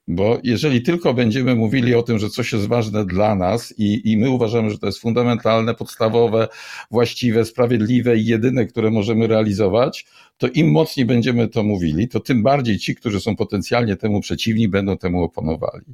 Bo 0.08 0.38
jeżeli 0.42 0.82
tylko 0.82 1.14
będziemy 1.14 1.54
mówili 1.54 1.94
o 1.94 2.02
tym, 2.02 2.18
że 2.18 2.30
coś 2.30 2.52
jest 2.52 2.66
ważne 2.66 3.06
dla 3.06 3.34
nas 3.34 3.74
i, 3.78 4.12
i 4.12 4.16
my 4.16 4.30
uważamy, 4.30 4.70
że 4.70 4.78
to 4.78 4.86
jest 4.86 5.00
fundamentalne, 5.00 5.74
podstawowe, 5.74 6.48
właściwe, 6.90 7.44
sprawiedliwe 7.44 8.16
i 8.16 8.26
jedyne, 8.26 8.66
które 8.66 8.90
możemy 8.90 9.26
realizować, 9.26 10.06
to 10.38 10.48
im 10.48 10.70
mocniej 10.70 11.06
będziemy 11.06 11.48
to 11.48 11.62
mówili, 11.62 12.08
to 12.08 12.20
tym 12.20 12.42
bardziej 12.42 12.78
ci, 12.78 12.94
którzy 12.94 13.20
są 13.20 13.36
potencjalnie 13.36 13.96
temu 13.96 14.20
przeciwni, 14.20 14.68
będą 14.68 14.98
temu 14.98 15.22
oponowali. 15.22 15.84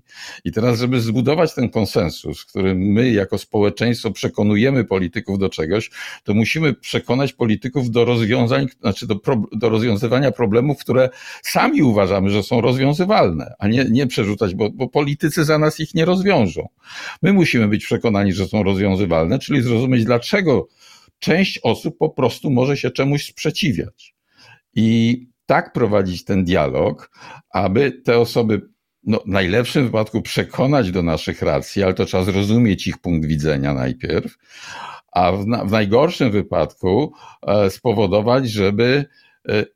I 0.44 0.52
teraz, 0.52 0.78
żeby 0.78 1.00
zbudować 1.00 1.54
ten 1.54 1.68
konsensus, 1.68 2.44
który 2.44 2.74
my 2.74 3.10
jako 3.10 3.38
społeczeństwo 3.38 4.10
przekonujemy 4.10 4.84
polityków 4.84 5.38
do 5.38 5.48
czegoś, 5.48 5.90
to 6.24 6.34
musimy 6.34 6.74
przekonać 6.74 7.32
polityków 7.32 7.90
do 7.90 8.04
rozwiązań, 8.04 8.66
znaczy 8.80 9.06
do, 9.06 9.16
pro, 9.16 9.42
do 9.52 9.68
rozwiązywania 9.68 10.32
problemów, 10.32 10.78
które 10.78 11.10
sami 11.42 11.82
uważamy, 11.82 12.30
że 12.30 12.42
są 12.42 12.60
rozwiązywalne, 12.60 13.54
a 13.58 13.68
nie, 13.68 13.84
nie 13.90 14.06
przerzucać, 14.06 14.54
bo, 14.54 14.70
bo 14.70 14.88
politycy 14.88 15.44
za 15.44 15.58
nas 15.58 15.80
ich 15.80 15.94
nie 15.94 16.04
rozwiążą. 16.04 16.68
My 17.22 17.32
musimy 17.32 17.68
być 17.68 17.84
przekonani, 17.84 18.32
że 18.32 18.48
są 18.48 18.62
rozwiązywalne, 18.62 19.38
czyli 19.38 19.62
zrozumieć, 19.62 20.04
dlaczego 20.04 20.68
część 21.18 21.60
osób 21.62 21.98
po 21.98 22.10
prostu 22.10 22.50
może 22.50 22.76
się 22.76 22.90
czemuś 22.90 23.24
sprzeciwiać. 23.26 24.17
I 24.74 25.28
tak 25.46 25.72
prowadzić 25.72 26.24
ten 26.24 26.44
dialog, 26.44 27.10
aby 27.50 27.92
te 27.92 28.18
osoby 28.18 28.60
no, 29.02 29.18
w 29.18 29.28
najlepszym 29.28 29.84
wypadku 29.84 30.22
przekonać 30.22 30.90
do 30.90 31.02
naszych 31.02 31.42
racji, 31.42 31.82
ale 31.82 31.94
to 31.94 32.04
trzeba 32.04 32.24
zrozumieć 32.24 32.86
ich 32.86 32.98
punkt 32.98 33.28
widzenia 33.28 33.74
najpierw, 33.74 34.36
a 35.12 35.32
w, 35.32 35.46
na, 35.46 35.64
w 35.64 35.70
najgorszym 35.70 36.30
wypadku 36.30 37.12
e, 37.46 37.70
spowodować, 37.70 38.50
żeby 38.50 39.04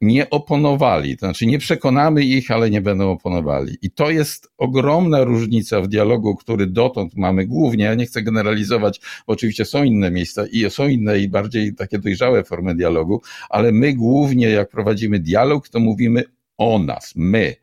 nie 0.01 0.31
oponowali. 0.31 1.17
To 1.17 1.27
znaczy 1.27 1.47
nie 1.47 1.59
przekonamy 1.59 2.23
ich, 2.23 2.51
ale 2.51 2.71
nie 2.71 2.81
będą 2.81 3.11
oponowali. 3.11 3.77
I 3.83 3.91
to 3.91 4.11
jest 4.11 4.53
ogromna 4.59 5.25
różnica 5.25 5.81
w 5.81 5.89
dialogu, 5.89 6.37
który 6.37 6.67
dotąd 6.67 7.17
mamy 7.17 7.47
głównie. 7.47 7.85
Ja 7.85 7.95
nie 7.95 8.07
chcę 8.07 8.23
generalizować, 8.23 9.01
bo 9.27 9.33
oczywiście 9.33 9.65
są 9.65 9.85
inne 9.85 10.11
miejsca 10.11 10.45
i 10.53 10.71
są 10.71 10.89
inne 10.89 11.19
i 11.19 11.29
bardziej 11.29 11.75
takie 11.75 11.99
dojrzałe 11.99 12.45
formy 12.45 12.75
dialogu, 12.75 13.23
ale 13.51 13.73
my 13.73 13.93
głównie 13.93 14.51
jak 14.51 14.69
prowadzimy 14.69 15.19
dialog, 15.19 15.69
to 15.69 15.81
mówimy 15.81 16.25
o 16.59 16.79
nas, 16.79 17.13
my. 17.17 17.57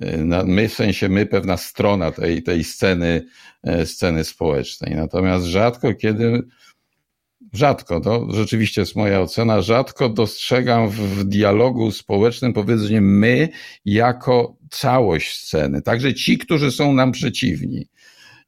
E, 0.00 0.44
my 0.44 0.68
w 0.68 0.74
sensie 0.74 1.08
my, 1.08 1.26
pewna 1.26 1.56
strona 1.56 2.12
tej, 2.12 2.42
tej 2.42 2.64
sceny, 2.64 3.24
e, 3.62 3.86
sceny 3.86 4.24
społecznej. 4.24 4.94
Natomiast 4.96 5.44
rzadko 5.44 5.94
kiedy 5.94 6.42
rzadko, 7.52 8.00
to 8.00 8.26
rzeczywiście 8.30 8.80
jest 8.80 8.96
moja 8.96 9.20
ocena, 9.20 9.62
rzadko 9.62 10.08
dostrzegam 10.08 10.88
w 10.88 11.24
dialogu 11.24 11.90
społecznym 11.90 12.52
powiedzenie 12.52 13.00
my 13.00 13.48
jako 13.84 14.56
całość 14.70 15.36
sceny, 15.36 15.82
także 15.82 16.14
ci, 16.14 16.38
którzy 16.38 16.70
są 16.70 16.92
nam 16.92 17.12
przeciwni. 17.12 17.88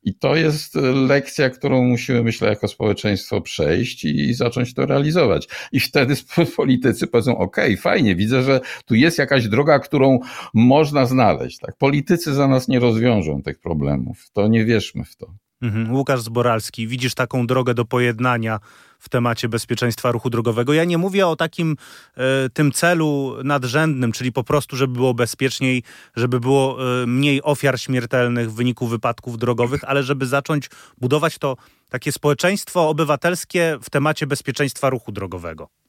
I 0.04 0.14
to 0.14 0.36
jest 0.36 0.74
lekcja, 1.08 1.50
którą 1.50 1.84
musimy, 1.84 2.22
myślę, 2.22 2.48
jako 2.48 2.68
społeczeństwo 2.68 3.40
przejść 3.40 4.04
i 4.04 4.34
zacząć 4.34 4.74
to 4.74 4.86
realizować. 4.86 5.48
I 5.72 5.80
wtedy 5.80 6.14
politycy 6.56 7.06
powiedzą, 7.06 7.38
OK, 7.38 7.56
fajnie, 7.78 8.16
widzę, 8.16 8.42
że 8.42 8.60
tu 8.84 8.94
jest 8.94 9.18
jakaś 9.18 9.48
droga, 9.48 9.78
którą 9.78 10.18
można 10.54 11.06
znaleźć. 11.06 11.58
Tak? 11.58 11.76
Politycy 11.76 12.34
za 12.34 12.48
nas 12.48 12.68
nie 12.68 12.80
rozwiążą 12.80 13.42
tych 13.42 13.60
problemów. 13.60 14.30
To 14.32 14.48
nie 14.48 14.64
wierzmy 14.64 15.04
w 15.04 15.16
to. 15.16 15.34
Mhm. 15.62 15.94
Łukasz 15.94 16.20
Zboralski, 16.20 16.88
widzisz 16.88 17.14
taką 17.14 17.46
drogę 17.46 17.74
do 17.74 17.84
pojednania 17.84 18.60
w 19.04 19.08
temacie 19.08 19.48
bezpieczeństwa 19.48 20.12
ruchu 20.12 20.30
drogowego. 20.30 20.72
Ja 20.72 20.84
nie 20.84 20.98
mówię 20.98 21.26
o 21.26 21.36
takim 21.36 21.76
e, 22.16 22.50
tym 22.50 22.72
celu 22.72 23.36
nadrzędnym, 23.44 24.12
czyli 24.12 24.32
po 24.32 24.44
prostu, 24.44 24.76
żeby 24.76 24.94
było 24.94 25.14
bezpieczniej, 25.14 25.82
żeby 26.16 26.40
było 26.40 26.78
e, 27.02 27.06
mniej 27.06 27.42
ofiar 27.42 27.80
śmiertelnych 27.80 28.52
w 28.52 28.54
wyniku 28.54 28.86
wypadków 28.86 29.38
drogowych, 29.38 29.84
ale 29.84 30.02
żeby 30.02 30.26
zacząć 30.26 30.70
budować 30.98 31.38
to 31.38 31.56
takie 31.88 32.12
społeczeństwo 32.12 32.88
obywatelskie 32.88 33.78
w 33.82 33.90
temacie 33.90 34.26
bezpieczeństwa 34.26 34.90
ruchu 34.90 35.12
drogowego. 35.12 35.83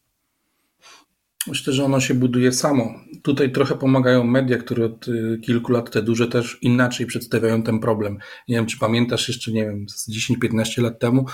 Myślę, 1.47 1.73
że 1.73 1.85
ono 1.85 1.99
się 1.99 2.13
buduje 2.13 2.51
samo. 2.51 2.93
Tutaj 3.23 3.51
trochę 3.51 3.75
pomagają 3.75 4.23
media, 4.23 4.57
które 4.57 4.85
od 4.85 5.07
y, 5.07 5.39
kilku 5.43 5.71
lat, 5.71 5.91
te 5.91 6.01
duże 6.01 6.27
też 6.27 6.57
inaczej 6.61 7.05
przedstawiają 7.05 7.63
ten 7.63 7.79
problem. 7.79 8.17
Nie 8.47 8.55
wiem, 8.55 8.65
czy 8.65 8.79
pamiętasz 8.79 9.27
jeszcze, 9.27 9.51
nie 9.51 9.65
wiem, 9.65 9.85
z 9.89 10.09
10-15 10.09 10.81
lat 10.81 10.99
temu 10.99 11.25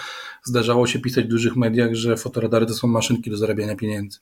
zdarzało 0.44 0.88
się 0.88 1.00
pisać 1.00 1.26
w 1.26 1.28
dużych 1.28 1.56
mediach, 1.56 1.96
że 1.96 2.18
fotoradary 2.18 2.66
to 2.66 2.74
są 2.74 2.88
maszynki 2.88 3.32
do 3.32 3.38
zarabiania 3.38 3.76
pieniędzy. 3.76 4.20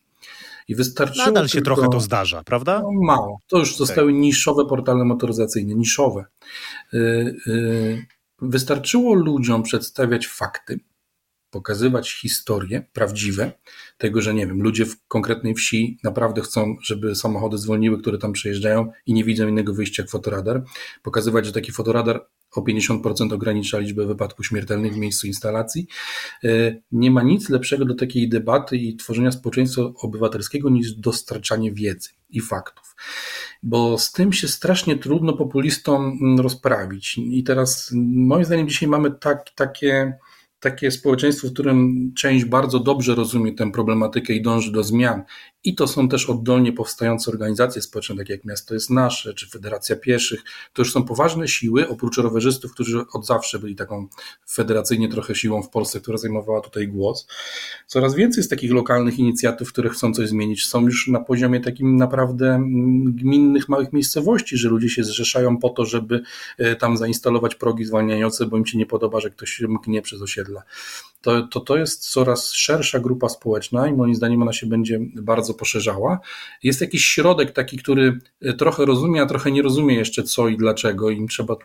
I 0.68 0.76
wystarczyło 0.76 1.26
Nadal 1.26 1.48
się 1.48 1.54
tylko, 1.54 1.76
trochę 1.76 1.90
to 1.92 2.00
zdarza, 2.00 2.44
prawda? 2.44 2.82
No, 2.84 2.92
mało. 3.02 3.40
To 3.48 3.58
już 3.58 3.78
zostały 3.78 4.12
tak. 4.12 4.22
niszowe 4.22 4.66
portale 4.66 5.06
motoryzacyjne, 5.06 5.76
niszowe. 5.76 6.26
Yy, 6.94 7.36
yy, 7.46 8.06
wystarczyło 8.42 9.14
ludziom 9.14 9.64
przedstawiać 9.64 10.28
fakty, 10.28 10.80
pokazywać 11.52 12.12
historie 12.12 12.86
prawdziwe 12.94 13.52
tego, 13.98 14.22
że 14.22 14.34
nie 14.34 14.48
wiem, 14.48 14.62
ludzie 14.62 14.86
w 14.86 15.08
konkretnej 15.08 15.56
wsi 15.56 15.98
naprawdę 16.04 16.42
chcą, 16.42 16.76
żeby 16.82 17.16
samochody 17.16 17.58
zwolniły, 17.58 18.02
które 18.02 18.18
tam 18.18 18.34
przejeżdżają 18.34 18.92
i 19.06 19.14
nie 19.14 19.24
widzą 19.24 19.48
innego 19.48 19.74
wyjścia 19.74 20.04
jak 20.04 20.10
fotoradar. 20.10 20.64
Pokazywać, 21.04 21.46
że 21.46 21.52
taki 21.52 21.72
fotoradar 21.72 22.26
o 22.52 22.62
50% 22.62 23.34
ogranicza 23.34 23.80
liczbę 23.80 24.06
wypadków 24.06 24.46
śmiertelnych 24.46 24.94
w 24.94 24.98
miejscu 24.98 25.28
instalacji. 25.28 25.88
E, 26.44 26.50
nie 26.92 27.12
ma 27.12 27.24
nic 27.24 27.50
lepszego 27.50 27.86
do 27.86 27.96
takiej 27.96 28.30
debaty 28.30 28.78
i 28.78 28.96
tworzenia 28.96 29.32
społeczeństwa 29.32 29.82
obywatelskiego 29.82 30.70
niż 30.70 30.94
dostarczanie 30.94 31.72
wiedzy 31.72 32.10
i 32.30 32.42
faktów. 32.42 32.96
Bo 33.64 33.98
z 33.98 34.12
tym 34.12 34.34
się 34.34 34.48
strasznie 34.48 34.98
trudno 34.98 35.34
populistom 35.34 36.20
rozprawić. 36.40 37.18
I 37.18 37.44
teraz 37.44 37.92
moim 38.16 38.46
zdaniem 38.46 38.70
dzisiaj 38.70 38.90
mamy 38.90 39.12
tak, 39.12 39.50
takie 39.56 40.18
takie 40.60 40.92
społeczeństwo, 40.92 41.48
w 41.48 41.54
którym 41.54 42.12
część 42.18 42.46
bardzo 42.46 42.80
dobrze 42.80 43.16
rozumie 43.16 43.54
tę 43.54 43.72
problematykę 43.72 44.34
i 44.34 44.42
dąży 44.42 44.72
do 44.72 44.84
zmian. 44.84 45.24
I 45.64 45.76
to 45.76 45.88
są 45.88 46.10
też 46.10 46.30
oddolnie 46.30 46.74
powstające 46.74 47.32
organizacje 47.32 47.82
społeczne, 47.82 48.16
takie 48.16 48.34
jak 48.34 48.46
Miasto 48.46 48.74
jest 48.74 48.90
Nasze, 48.90 49.34
czy 49.34 49.50
Federacja 49.50 49.96
Pieszych. 49.96 50.44
To 50.74 50.82
już 50.82 50.94
są 50.94 51.04
poważne 51.04 51.48
siły, 51.48 51.88
oprócz 51.88 52.18
rowerzystów, 52.18 52.74
którzy 52.74 53.06
od 53.14 53.26
zawsze 53.26 53.60
byli 53.60 53.76
taką 53.76 54.08
federacyjnie 54.50 55.10
trochę 55.10 55.36
siłą 55.36 55.64
w 55.64 55.70
Polsce, 55.70 56.00
która 56.00 56.18
zajmowała 56.18 56.62
tutaj 56.62 56.88
głos. 56.88 57.28
Coraz 57.88 58.16
więcej 58.16 58.40
jest 58.40 58.50
takich 58.50 58.72
lokalnych 58.72 59.20
inicjatyw, 59.20 59.70
które 59.74 59.90
chcą 59.90 60.14
coś 60.14 60.30
zmienić. 60.30 60.66
Są 60.66 60.82
już 60.82 61.08
na 61.08 61.20
poziomie 61.20 61.60
takim 61.60 61.96
naprawdę 61.96 62.48
mm, 62.48 63.14
gminnych, 63.14 63.70
małych 63.70 63.94
miejscowości, 63.94 64.58
że 64.58 64.70
ludzie 64.70 64.90
się 64.90 65.04
zrzeszają 65.04 65.58
po 65.58 65.70
to, 65.70 65.86
żeby 65.86 66.22
e, 66.58 66.76
tam 66.76 66.98
zainstalować 66.98 67.56
progi 67.56 67.86
zwalniające, 67.86 68.46
bo 68.46 68.58
im 68.58 68.66
się 68.66 68.78
nie 68.78 68.86
podoba, 68.86 69.20
że 69.20 69.30
ktoś 69.30 69.62
mknie 69.68 70.02
przez 70.02 70.22
osiedla 70.22 70.64
to, 71.22 71.42
to, 71.42 71.60
to 71.60 71.78
jest 71.78 72.10
coraz 72.10 72.52
szersza 72.52 73.00
grupa 73.00 73.30
społeczna 73.30 73.88
i 73.88 73.94
moim 73.94 74.16
zdaniem 74.16 74.42
ona 74.42 74.54
się 74.54 74.68
będzie 74.68 75.00
bardzo 75.16 75.54
poszerzała. 75.54 76.20
Jest 76.64 76.82
jakiś 76.82 77.06
środek 77.06 77.52
taki, 77.52 77.78
który 77.78 78.20
trochę 78.58 78.86
rozumie, 78.86 79.22
a 79.22 79.26
trochę 79.26 79.52
nie 79.52 79.62
rozumie 79.62 79.96
jeszcze 79.96 80.24
co 80.24 80.48
i 80.48 80.58
dlaczego, 80.58 81.10
im 81.10 81.28
trzeba 81.28 81.56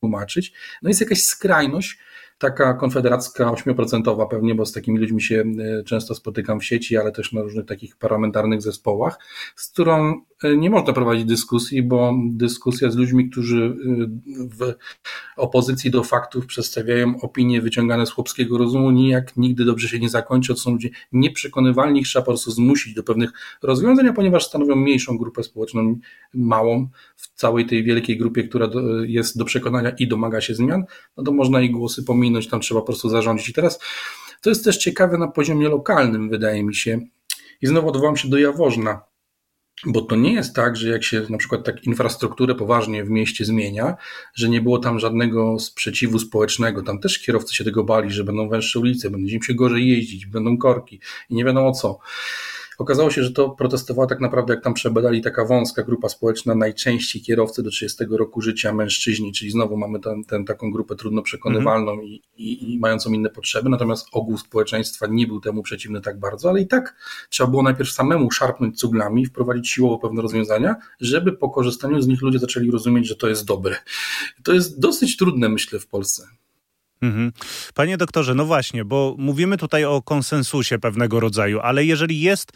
tłumaczyć. 0.00 0.52
No 0.82 0.88
jest 0.88 1.00
jakaś 1.00 1.22
skrajność, 1.22 1.98
taka 2.38 2.74
konfederacka 2.74 3.44
8% 3.44 4.28
pewnie, 4.28 4.54
bo 4.54 4.66
z 4.66 4.72
takimi 4.72 4.98
ludźmi 4.98 5.22
się 5.22 5.44
e, 5.80 5.84
często 5.84 6.14
spotykam 6.14 6.60
w 6.60 6.64
sieci, 6.64 6.96
ale 6.96 7.12
też 7.12 7.32
na 7.32 7.42
różnych 7.42 7.66
takich 7.66 7.96
parlamentarnych 7.96 8.62
zespołach, 8.62 9.18
z 9.56 9.70
którą 9.70 10.20
e, 10.42 10.56
nie 10.56 10.70
można 10.70 10.92
prowadzić 10.92 11.24
dyskusji, 11.24 11.82
bo 11.82 12.14
dyskusja 12.26 12.90
z 12.90 12.96
ludźmi, 12.96 13.30
którzy 13.30 13.64
e, 13.64 13.74
w 14.48 14.74
opozycji 15.36 15.90
do 15.90 16.04
faktów 16.04 16.46
przedstawiają 16.46 17.20
opinie 17.20 17.60
wyciągane 17.60 18.06
z 18.06 18.10
chłopskiego 18.10 18.58
rozumu, 18.58 18.90
nijak 18.90 19.36
nigdy 19.36 19.64
dobrze 19.64 19.88
się 19.88 19.98
nie 19.98 20.08
zakończy. 20.08 20.54
To 20.54 20.60
są 20.60 20.72
ludzie 20.72 20.90
nieprzekonywalni, 21.12 22.00
ich 22.00 22.06
trzeba 22.06 22.22
po 22.24 22.30
prostu 22.30 22.50
zmusić 22.50 22.94
do 22.94 23.02
pewnych 23.02 23.32
rozwiązań, 23.62 24.14
ponieważ 24.14 24.46
stanowią 24.46 24.76
mniejszą 24.76 25.18
grupę 25.18 25.42
społeczną, 25.42 25.98
małą 26.34 26.88
w 27.16 27.34
całej 27.34 27.66
tej 27.66 27.84
wielkiej 27.84 28.18
grupie, 28.18 28.44
która 28.44 28.68
jest 29.06 29.38
do 29.38 29.44
przekonania 29.44 29.90
i 29.90 30.08
domaga 30.08 30.40
się 30.40 30.54
zmian, 30.54 30.84
no 31.16 31.24
to 31.24 31.32
można 31.32 31.60
ich 31.60 31.70
głosy 31.70 32.04
pominąć, 32.04 32.24
tam 32.42 32.60
trzeba 32.60 32.80
po 32.80 32.86
prostu 32.86 33.08
zarządzić. 33.08 33.48
I 33.48 33.52
teraz 33.52 33.78
to 34.40 34.50
jest 34.50 34.64
też 34.64 34.76
ciekawe 34.76 35.18
na 35.18 35.28
poziomie 35.28 35.68
lokalnym, 35.68 36.30
wydaje 36.30 36.64
mi 36.64 36.74
się. 36.74 37.00
I 37.62 37.66
znowu 37.66 37.88
odwołam 37.88 38.16
się 38.16 38.28
do 38.28 38.38
Jaworzna, 38.38 39.00
bo 39.86 40.00
to 40.00 40.16
nie 40.16 40.32
jest 40.32 40.54
tak, 40.54 40.76
że 40.76 40.88
jak 40.88 41.04
się 41.04 41.26
na 41.30 41.38
przykład 41.38 41.64
tak 41.64 41.84
infrastrukturę 41.84 42.54
poważnie 42.54 43.04
w 43.04 43.10
mieście 43.10 43.44
zmienia, 43.44 43.96
że 44.34 44.48
nie 44.48 44.60
było 44.60 44.78
tam 44.78 44.98
żadnego 44.98 45.58
sprzeciwu 45.58 46.18
społecznego. 46.18 46.82
Tam 46.82 47.00
też 47.00 47.18
kierowcy 47.18 47.54
się 47.54 47.64
tego 47.64 47.84
bali, 47.84 48.10
że 48.10 48.24
będą 48.24 48.48
węższe 48.48 48.78
ulice, 48.78 49.10
będzie 49.10 49.36
im 49.36 49.42
się 49.42 49.54
gorzej 49.54 49.88
jeździć, 49.88 50.26
będą 50.26 50.58
korki 50.58 51.00
i 51.30 51.34
nie 51.34 51.44
wiadomo 51.44 51.72
co. 51.72 51.98
Okazało 52.78 53.10
się, 53.10 53.22
że 53.22 53.32
to 53.32 53.50
protestowała 53.50 54.06
tak 54.06 54.20
naprawdę, 54.20 54.54
jak 54.54 54.64
tam 54.64 54.74
przebadali 54.74 55.22
taka 55.22 55.44
wąska 55.44 55.82
grupa 55.82 56.08
społeczna, 56.08 56.54
najczęściej 56.54 57.22
kierowcy 57.22 57.62
do 57.62 57.70
30 57.70 58.04
roku 58.10 58.40
życia, 58.40 58.72
mężczyźni, 58.72 59.32
czyli 59.32 59.50
znowu 59.50 59.76
mamy 59.76 60.00
ten, 60.00 60.24
ten 60.24 60.44
taką 60.44 60.70
grupę 60.70 60.96
trudno 60.96 61.22
przekonywalną 61.22 61.92
mm 61.92 62.04
-hmm. 62.04 62.08
i, 62.08 62.22
i, 62.36 62.74
i, 62.74 62.78
mającą 62.78 63.12
inne 63.12 63.30
potrzeby, 63.30 63.68
natomiast 63.68 64.08
ogół 64.12 64.38
społeczeństwa 64.38 65.06
nie 65.10 65.26
był 65.26 65.40
temu 65.40 65.62
przeciwny 65.62 66.00
tak 66.00 66.20
bardzo, 66.20 66.48
ale 66.48 66.60
i 66.60 66.66
tak 66.66 66.96
trzeba 67.30 67.50
było 67.50 67.62
najpierw 67.62 67.90
samemu 67.90 68.30
szarpnąć 68.30 68.78
cuglami, 68.78 69.26
wprowadzić 69.26 69.70
siłowo 69.70 69.98
pewne 69.98 70.22
rozwiązania, 70.22 70.76
żeby 71.00 71.32
po 71.32 71.50
korzystaniu 71.50 72.02
z 72.02 72.06
nich 72.06 72.22
ludzie 72.22 72.38
zaczęli 72.38 72.70
rozumieć, 72.70 73.08
że 73.08 73.16
to 73.16 73.28
jest 73.28 73.44
dobre. 73.44 73.76
To 74.44 74.52
jest 74.52 74.80
dosyć 74.80 75.16
trudne, 75.16 75.48
myślę, 75.48 75.78
w 75.78 75.86
Polsce. 75.86 76.28
Mhm. 77.04 77.32
Panie 77.74 77.96
doktorze, 77.96 78.34
no 78.34 78.44
właśnie, 78.44 78.84
bo 78.84 79.14
mówimy 79.18 79.56
tutaj 79.56 79.84
o 79.84 80.02
konsensusie 80.02 80.78
pewnego 80.78 81.20
rodzaju, 81.20 81.60
ale 81.60 81.84
jeżeli 81.84 82.20
jest 82.20 82.52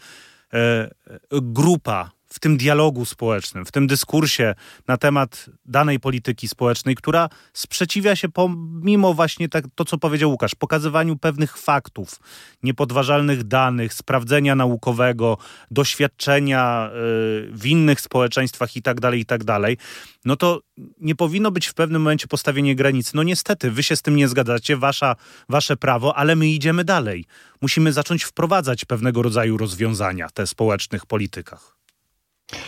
e, 0.53 0.57
e 0.57 0.89
grupa 1.31 2.11
w 2.33 2.39
tym 2.39 2.57
dialogu 2.57 3.05
społecznym, 3.05 3.65
w 3.65 3.71
tym 3.71 3.87
dyskursie 3.87 4.55
na 4.87 4.97
temat 4.97 5.49
danej 5.65 5.99
polityki 5.99 6.47
społecznej, 6.47 6.95
która 6.95 7.29
sprzeciwia 7.53 8.15
się 8.15 8.29
pomimo 8.29 9.13
właśnie 9.13 9.49
tak, 9.49 9.65
to, 9.75 9.85
co 9.85 9.97
powiedział 9.97 10.31
Łukasz, 10.31 10.55
pokazywaniu 10.55 11.17
pewnych 11.17 11.57
faktów, 11.57 12.19
niepodważalnych 12.63 13.43
danych, 13.43 13.93
sprawdzenia 13.93 14.55
naukowego, 14.55 15.37
doświadczenia 15.71 16.89
y, 16.89 17.49
w 17.51 17.65
innych 17.65 18.01
społeczeństwach 18.01 18.75
itd., 18.75 19.01
tak 19.01 19.13
itd., 19.13 19.45
tak 19.45 19.77
no 20.25 20.35
to 20.35 20.61
nie 21.01 21.15
powinno 21.15 21.51
być 21.51 21.67
w 21.67 21.73
pewnym 21.73 22.01
momencie 22.01 22.27
postawienie 22.27 22.75
granicy. 22.75 23.11
No 23.15 23.23
niestety, 23.23 23.71
wy 23.71 23.83
się 23.83 23.95
z 23.95 24.01
tym 24.01 24.15
nie 24.15 24.27
zgadzacie, 24.27 24.77
wasza, 24.77 25.15
wasze 25.49 25.77
prawo, 25.77 26.17
ale 26.17 26.35
my 26.35 26.47
idziemy 26.47 26.83
dalej. 26.83 27.25
Musimy 27.61 27.93
zacząć 27.93 28.23
wprowadzać 28.23 28.85
pewnego 28.85 29.21
rodzaju 29.21 29.57
rozwiązania 29.57 30.29
te 30.29 30.47
społecznych 30.47 31.05
politykach. 31.05 31.78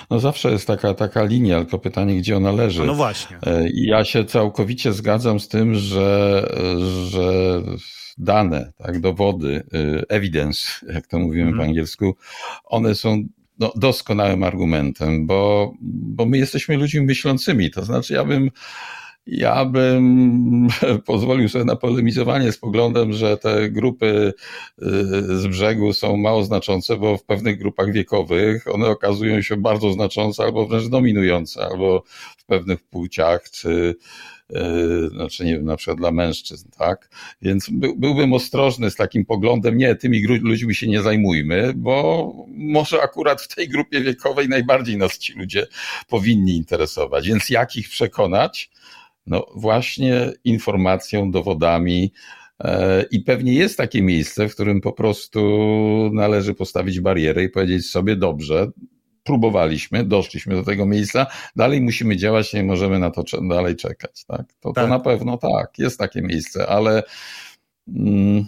No 0.10 0.20
zawsze 0.20 0.52
jest 0.52 0.68
taka, 0.68 0.94
taka 0.94 1.24
linia, 1.24 1.60
tylko 1.60 1.80
pytanie, 1.80 2.18
gdzie 2.18 2.38
ona 2.38 2.52
leży. 2.52 2.86
No 2.86 2.94
właśnie. 2.94 3.38
E, 3.46 3.66
ja 3.74 4.06
się 4.06 4.26
całkowicie 4.26 4.94
zgadzam 4.94 5.40
z 5.40 5.48
tym, 5.48 5.76
że, 5.76 6.48
że 7.08 7.62
dane, 8.18 8.72
tak, 8.78 9.00
dowody, 9.00 9.64
e, 9.74 10.10
evidence, 10.10 10.68
jak 10.94 11.08
to 11.08 11.20
mówimy 11.20 11.48
mm. 11.48 11.58
po 11.58 11.64
angielsku, 11.64 12.16
one 12.64 12.96
są 12.96 13.24
no, 13.60 13.74
doskonałym 13.76 14.44
argumentem, 14.44 15.28
bo, 15.28 15.74
bo 15.82 16.26
my 16.26 16.38
jesteśmy 16.38 16.78
ludźmi 16.78 17.02
myślącymi. 17.02 17.72
To 17.72 17.86
znaczy, 17.86 18.14
ja 18.14 18.24
bym 18.24 18.50
ja 19.26 19.66
bym 19.66 20.68
pozwolił 21.06 21.50
sobie 21.50 21.66
na 21.66 21.76
polemizowanie 21.76 22.52
z 22.52 22.58
poglądem, 22.58 23.14
że 23.14 23.38
te 23.38 23.70
grupy 23.70 24.34
y, 24.82 24.86
z 25.38 25.48
brzegu 25.48 25.94
są 25.94 26.18
mało 26.18 26.44
znaczące, 26.44 26.98
bo 26.98 27.18
w 27.18 27.24
pewnych 27.24 27.58
grupach 27.60 27.92
wiekowych 27.92 28.68
one 28.68 28.88
okazują 28.88 29.42
się 29.42 29.58
bardzo 29.58 29.94
znaczące 29.94 30.44
albo 30.44 30.68
wręcz 30.68 30.88
dominujące, 30.88 31.66
albo 31.66 32.04
w 32.38 32.46
pewnych 32.46 32.84
płciach, 32.84 33.50
czy 33.50 33.96
znaczy 35.12 35.46
nie 35.46 35.54
wiem, 35.54 35.66
na 35.66 35.78
przykład 35.78 35.98
dla 35.98 36.12
mężczyzn, 36.12 36.70
tak? 36.78 37.10
Więc 37.42 37.70
by, 37.70 37.94
byłbym 37.98 38.34
ostrożny 38.34 38.92
z 38.92 38.96
takim 38.96 39.26
poglądem, 39.26 39.78
nie, 39.78 39.96
tymi 39.96 40.24
ludźmi 40.26 40.76
się 40.76 40.88
nie 40.88 41.02
zajmujmy, 41.02 41.74
bo 41.76 42.34
może 42.48 43.02
akurat 43.02 43.42
w 43.42 43.56
tej 43.56 43.70
grupie 43.70 44.02
wiekowej 44.02 44.50
najbardziej 44.50 44.98
nas 44.98 45.18
ci 45.18 45.34
ludzie 45.34 45.68
powinni 46.08 46.56
interesować. 46.56 47.28
Więc 47.28 47.50
jak 47.50 47.76
ich 47.76 47.90
przekonać? 47.90 48.72
No 49.28 49.46
właśnie 49.56 50.32
informacją, 50.44 51.32
dowodami. 51.32 52.14
E, 52.60 53.06
I 53.12 53.20
pewnie 53.20 53.54
jest 53.54 53.78
takie 53.78 54.02
miejsce, 54.02 54.50
w 54.50 54.54
którym 54.54 54.82
po 54.82 54.92
prostu 54.92 55.40
należy 56.14 56.54
postawić 56.54 57.00
barierę 57.00 57.44
i 57.44 57.50
powiedzieć 57.50 57.90
sobie: 57.90 58.16
Dobrze, 58.16 58.68
próbowaliśmy, 59.24 60.06
doszliśmy 60.06 60.56
do 60.56 60.64
tego 60.64 60.86
miejsca, 60.86 61.28
dalej 61.56 61.82
musimy 61.82 62.18
działać, 62.18 62.54
nie 62.54 62.64
możemy 62.64 63.00
na 63.00 63.12
to 63.12 63.24
dalej 63.50 63.76
czekać. 63.76 64.26
Tak? 64.26 64.54
To, 64.60 64.74
tak. 64.74 64.84
to 64.84 64.90
na 64.90 65.00
pewno 65.00 65.38
tak, 65.38 65.80
jest 65.80 66.00
takie 66.00 66.22
miejsce, 66.22 66.68
ale. 66.68 67.04
Mm, 67.88 68.46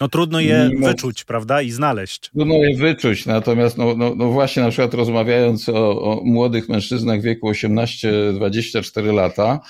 no 0.00 0.08
trudno 0.08 0.40
je 0.40 0.68
mimo, 0.72 0.86
wyczuć, 0.86 1.24
prawda, 1.24 1.62
i 1.62 1.70
znaleźć. 1.70 2.30
Trudno 2.30 2.54
je 2.54 2.76
wyczuć, 2.76 3.26
natomiast 3.26 3.78
no, 3.78 3.94
no, 3.96 4.14
no 4.16 4.30
właśnie 4.30 4.62
na 4.62 4.70
przykład 4.70 4.94
rozmawiając 4.94 5.68
o, 5.68 6.02
o 6.02 6.24
młodych 6.24 6.68
mężczyznach 6.68 7.20
w 7.20 7.24
wieku 7.24 7.50
18-24 7.50 9.14
lata, 9.14 9.60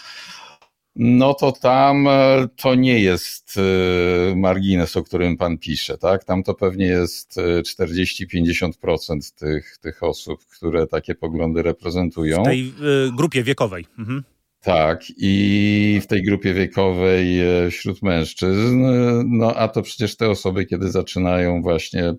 no 0.96 1.34
to 1.34 1.52
tam 1.52 2.08
e, 2.08 2.48
to 2.56 2.74
nie 2.74 3.00
jest 3.00 3.54
e, 3.56 4.36
margines, 4.36 4.96
o 4.96 5.02
którym 5.02 5.36
pan 5.36 5.58
pisze, 5.58 5.98
tak? 5.98 6.24
Tam 6.24 6.42
to 6.42 6.54
pewnie 6.54 6.86
jest 6.86 7.36
40-50% 7.36 9.16
e, 9.16 9.38
tych, 9.38 9.78
tych 9.78 10.02
osób, 10.02 10.46
które 10.46 10.86
takie 10.86 11.14
poglądy 11.14 11.62
reprezentują. 11.62 12.42
W 12.42 12.44
tej 12.44 12.72
grupie 13.16 13.42
wiekowej. 13.42 13.86
Mhm. 13.98 14.24
Tak, 14.62 15.04
i 15.16 16.00
w 16.02 16.06
tej 16.06 16.22
grupie 16.22 16.54
wiekowej 16.54 17.40
wśród 17.70 18.02
mężczyzn, 18.02 18.84
no 19.26 19.54
a 19.54 19.68
to 19.68 19.82
przecież 19.82 20.16
te 20.16 20.30
osoby, 20.30 20.66
kiedy 20.66 20.90
zaczynają 20.90 21.62
właśnie 21.62 22.14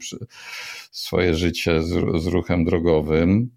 swoje 0.92 1.36
życie 1.36 1.84
z, 1.84 1.88
z 2.24 2.26
ruchem 2.26 2.66
drogowym, 2.66 3.50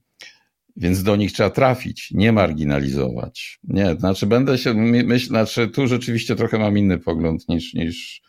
więc 0.76 1.02
do 1.02 1.16
nich 1.16 1.32
trzeba 1.32 1.50
trafić, 1.50 2.10
nie 2.10 2.32
marginalizować. 2.32 3.58
Nie, 3.64 3.94
znaczy 3.94 4.26
będę 4.26 4.58
się, 4.58 4.74
myśl, 4.74 5.26
znaczy 5.26 5.68
tu 5.68 5.86
rzeczywiście 5.86 6.36
trochę 6.36 6.58
mam 6.58 6.78
inny 6.78 6.98
pogląd 6.98 7.48
niż, 7.48 7.74
niż, 7.74 8.22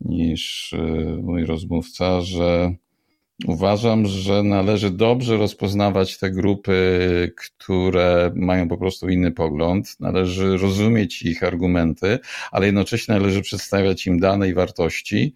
niż 0.00 0.72
e, 0.72 0.82
mój 1.22 1.44
rozmówca, 1.44 2.20
że 2.20 2.74
uważam, 3.46 4.06
że 4.06 4.42
należy 4.42 4.90
dobrze 4.90 5.36
rozpoznawać 5.36 6.18
te 6.18 6.30
grupy, 6.30 7.32
które 7.36 8.32
mają 8.34 8.68
po 8.68 8.78
prostu 8.78 9.08
inny 9.08 9.32
pogląd. 9.32 10.00
Należy 10.00 10.56
rozumieć 10.56 11.22
ich 11.22 11.42
argumenty, 11.42 12.18
ale 12.52 12.66
jednocześnie 12.66 13.14
należy 13.14 13.42
przedstawiać 13.42 14.06
im 14.06 14.20
dane 14.20 14.48
i 14.48 14.54
wartości 14.54 15.34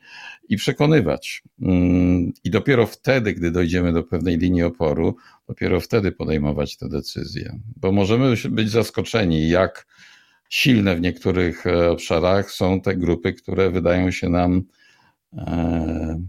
i 0.48 0.56
przekonywać. 0.56 1.42
Mm, 1.62 2.32
I 2.44 2.50
dopiero 2.50 2.86
wtedy, 2.86 3.32
gdy 3.32 3.50
dojdziemy 3.50 3.92
do 3.92 4.02
pewnej 4.02 4.38
linii 4.38 4.62
oporu, 4.62 5.16
dopiero 5.48 5.80
wtedy 5.80 6.12
podejmować 6.12 6.76
te 6.76 6.88
decyzje. 6.88 7.58
Bo 7.76 7.92
możemy 7.92 8.34
być 8.50 8.70
zaskoczeni, 8.70 9.48
jak 9.48 9.86
silne 10.48 10.96
w 10.96 11.00
niektórych 11.00 11.66
e, 11.66 11.90
obszarach 11.90 12.50
są 12.50 12.80
te 12.80 12.96
grupy, 12.96 13.32
które 13.32 13.70
wydają 13.70 14.10
się 14.10 14.28
nam 14.28 14.62
e, 15.36 16.22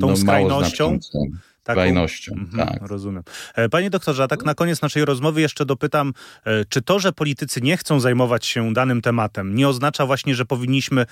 tą 0.00 0.06
no, 0.06 0.16
skrajnością. 0.16 0.98
Taką? 0.98 1.38
Skrajnością, 1.62 2.32
mhm, 2.32 2.68
tak. 2.68 2.88
Rozumiem. 2.88 3.22
E, 3.54 3.68
panie 3.68 3.90
doktorze, 3.90 4.22
a 4.22 4.28
tak 4.28 4.44
na 4.44 4.54
koniec 4.54 4.82
naszej 4.82 5.04
rozmowy 5.04 5.40
jeszcze 5.40 5.66
dopytam, 5.66 6.12
czy 6.68 6.82
to, 6.82 6.98
że 6.98 7.12
politycy 7.12 7.60
nie 7.60 7.76
chcą 7.76 8.00
zajmować 8.00 8.46
się 8.46 8.72
danym 8.72 9.02
tematem, 9.02 9.54
nie 9.54 9.68
oznacza 9.68 10.06
właśnie, 10.06 10.34
że 10.34 10.44
powinniśmy 10.44 11.06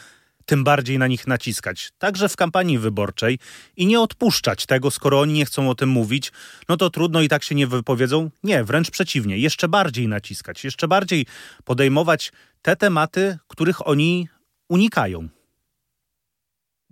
tym 0.50 0.64
bardziej 0.64 0.98
na 0.98 1.06
nich 1.06 1.26
naciskać, 1.26 1.90
także 1.98 2.28
w 2.28 2.36
kampanii 2.36 2.78
wyborczej 2.78 3.38
i 3.76 3.86
nie 3.86 4.00
odpuszczać 4.00 4.66
tego, 4.66 4.90
skoro 4.90 5.20
oni 5.20 5.32
nie 5.32 5.44
chcą 5.44 5.70
o 5.70 5.74
tym 5.74 5.88
mówić, 5.88 6.32
no 6.68 6.76
to 6.76 6.90
trudno 6.90 7.22
i 7.22 7.28
tak 7.28 7.42
się 7.42 7.54
nie 7.54 7.66
wypowiedzą. 7.66 8.30
Nie, 8.42 8.64
wręcz 8.64 8.90
przeciwnie, 8.90 9.38
jeszcze 9.38 9.68
bardziej 9.68 10.08
naciskać, 10.08 10.64
jeszcze 10.64 10.88
bardziej 10.88 11.26
podejmować 11.64 12.32
te 12.62 12.76
tematy, 12.76 13.38
których 13.48 13.88
oni 13.88 14.28
unikają. 14.68 15.28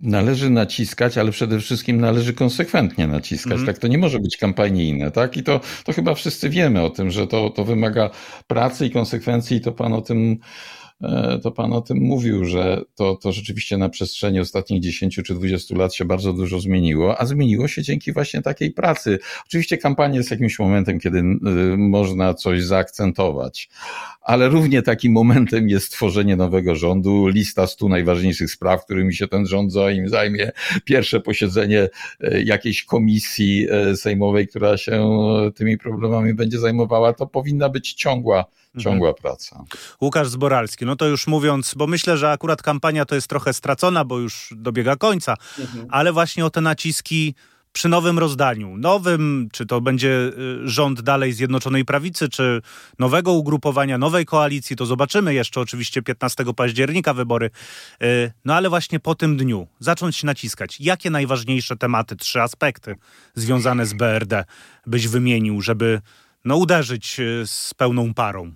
Należy 0.01 0.49
naciskać, 0.49 1.17
ale 1.17 1.31
przede 1.31 1.59
wszystkim 1.59 2.01
należy 2.01 2.33
konsekwentnie 2.33 3.07
naciskać. 3.07 3.53
Mm. 3.53 3.65
Tak, 3.65 3.77
to 3.77 3.87
nie 3.87 3.97
może 3.97 4.19
być 4.19 4.37
kampanijne, 4.37 5.11
tak? 5.11 5.37
I 5.37 5.43
to, 5.43 5.59
to 5.83 5.93
chyba 5.93 6.13
wszyscy 6.15 6.49
wiemy 6.49 6.81
o 6.81 6.89
tym, 6.89 7.11
że 7.11 7.27
to, 7.27 7.49
to 7.49 7.65
wymaga 7.65 8.09
pracy 8.47 8.85
i 8.85 8.91
konsekwencji, 8.91 9.57
i 9.57 9.61
to 9.61 9.71
pan 9.71 9.93
o 9.93 10.01
tym 10.01 10.37
to 11.43 11.51
Pan 11.51 11.73
o 11.73 11.81
tym 11.81 11.97
mówił, 11.97 12.45
że 12.45 12.81
to, 12.95 13.15
to 13.15 13.31
rzeczywiście 13.31 13.77
na 13.77 13.89
przestrzeni 13.89 14.39
ostatnich 14.39 14.81
10 14.81 15.19
czy 15.25 15.33
20 15.33 15.77
lat 15.77 15.93
się 15.93 16.05
bardzo 16.05 16.33
dużo 16.33 16.59
zmieniło, 16.59 17.21
a 17.21 17.25
zmieniło 17.25 17.67
się 17.67 17.83
dzięki 17.83 18.13
właśnie 18.13 18.41
takiej 18.41 18.71
pracy. 18.71 19.19
Oczywiście 19.45 19.77
kampania 19.77 20.15
jest 20.15 20.31
jakimś 20.31 20.59
momentem, 20.59 20.99
kiedy 20.99 21.23
można 21.77 22.33
coś 22.33 22.63
zaakcentować, 22.63 23.69
ale 24.21 24.49
równie 24.49 24.81
takim 24.81 25.13
momentem 25.13 25.69
jest 25.69 25.91
tworzenie 25.91 26.35
nowego 26.35 26.75
rządu, 26.75 27.27
lista 27.27 27.67
stu 27.67 27.89
najważniejszych 27.89 28.51
spraw, 28.51 28.85
którymi 28.85 29.15
się 29.15 29.27
ten 29.27 29.45
rząd 29.45 29.73
zajmie, 30.05 30.51
pierwsze 30.85 31.19
posiedzenie 31.19 31.89
e, 32.19 32.41
jakiejś 32.41 32.83
komisji 32.83 33.67
e, 33.71 33.95
sejmowej, 33.95 34.47
która 34.47 34.77
się 34.77 35.09
tymi 35.55 35.77
problemami 35.77 36.33
będzie 36.33 36.59
zajmowała, 36.59 37.13
to 37.13 37.27
powinna 37.27 37.69
być 37.69 37.93
ciągła 37.93 38.45
Mhm. 38.75 38.83
ciągła 38.83 39.09
mhm. 39.09 39.21
praca. 39.21 39.63
Łukasz 40.01 40.27
Zboralski, 40.27 40.85
no 40.89 40.95
to 40.95 41.07
już 41.07 41.27
mówiąc, 41.27 41.73
bo 41.77 41.87
myślę, 41.87 42.17
że 42.17 42.31
akurat 42.31 42.61
kampania 42.61 43.05
to 43.05 43.15
jest 43.15 43.27
trochę 43.27 43.53
stracona, 43.53 44.05
bo 44.05 44.19
już 44.19 44.53
dobiega 44.55 44.95
końca, 44.95 45.35
mhm. 45.59 45.87
ale 45.89 46.13
właśnie 46.13 46.45
o 46.45 46.49
te 46.49 46.61
naciski 46.61 47.35
przy 47.73 47.89
nowym 47.89 48.19
rozdaniu, 48.19 48.77
nowym, 48.77 49.49
czy 49.51 49.65
to 49.65 49.81
będzie 49.81 50.09
y, 50.09 50.69
rząd 50.69 51.01
dalej 51.01 51.33
Zjednoczonej 51.33 51.85
Prawicy, 51.85 52.29
czy 52.29 52.61
nowego 52.99 53.31
ugrupowania, 53.31 53.97
nowej 53.97 54.25
koalicji, 54.25 54.75
to 54.75 54.85
zobaczymy 54.85 55.33
jeszcze 55.33 55.61
oczywiście 55.61 56.01
15 56.01 56.45
października 56.55 57.13
wybory. 57.13 57.49
Y, 58.03 58.31
no 58.45 58.55
ale 58.55 58.69
właśnie 58.69 58.99
po 58.99 59.15
tym 59.15 59.37
dniu 59.37 59.67
zacząć 59.79 60.23
naciskać. 60.23 60.79
Jakie 60.79 61.09
najważniejsze 61.09 61.77
tematy, 61.77 62.15
trzy 62.15 62.41
aspekty 62.41 62.95
związane 63.35 63.85
z 63.85 63.93
BRD 63.93 64.45
byś 64.85 65.07
wymienił, 65.07 65.61
żeby 65.61 66.01
no, 66.45 66.55
uderzyć 66.55 67.19
y, 67.19 67.43
z 67.47 67.73
pełną 67.73 68.13
parą? 68.13 68.51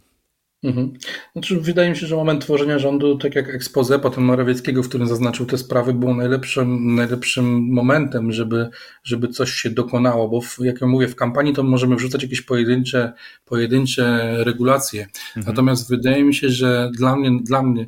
Mhm. 0.63 0.93
Znaczy, 1.33 1.61
wydaje 1.61 1.89
mi 1.89 1.95
się, 1.95 2.07
że 2.07 2.15
moment 2.15 2.41
tworzenia 2.41 2.79
rządu, 2.79 3.17
tak 3.17 3.35
jak 3.35 3.49
expose 3.49 3.99
potem 3.99 4.23
Morawieckiego, 4.23 4.83
w 4.83 4.89
którym 4.89 5.07
zaznaczył 5.07 5.45
te 5.45 5.57
sprawy, 5.57 5.93
był 5.93 6.15
najlepszym, 6.15 6.95
najlepszym 6.95 7.73
momentem, 7.73 8.31
żeby, 8.31 8.69
żeby 9.03 9.27
coś 9.27 9.51
się 9.51 9.69
dokonało, 9.69 10.29
bo 10.29 10.41
w, 10.41 10.57
jak 10.59 10.81
ja 10.81 10.87
mówię, 10.87 11.07
w 11.07 11.15
kampanii 11.15 11.53
to 11.53 11.63
możemy 11.63 11.95
wrzucać 11.95 12.23
jakieś 12.23 12.41
pojedyncze, 12.41 13.13
pojedyncze 13.45 14.35
regulacje. 14.43 15.01
Mhm. 15.01 15.45
Natomiast 15.45 15.89
wydaje 15.89 16.23
mi 16.23 16.35
się, 16.35 16.49
że 16.49 16.91
dla 16.93 17.15
mnie, 17.15 17.39
dla 17.43 17.63
mnie 17.63 17.87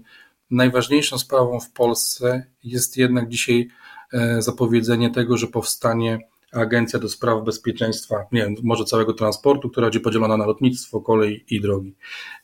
najważniejszą 0.51 1.17
sprawą 1.17 1.59
w 1.59 1.71
Polsce 1.71 2.45
jest 2.63 2.97
jednak 2.97 3.29
dzisiaj 3.29 3.67
e, 4.13 4.41
zapowiedzenie 4.41 5.09
tego, 5.11 5.37
że 5.37 5.47
powstanie 5.47 6.19
Agencja 6.55 6.99
do 6.99 7.09
Spraw 7.09 7.43
Bezpieczeństwa, 7.43 8.15
nie 8.31 8.41
wiem, 8.41 8.55
może 8.63 8.85
całego 8.85 9.13
transportu, 9.13 9.69
która 9.69 9.87
będzie 9.87 9.99
podzielona 9.99 10.37
na 10.37 10.45
lotnictwo, 10.45 11.01
kolej 11.01 11.45
i 11.49 11.61
drogi. 11.61 11.95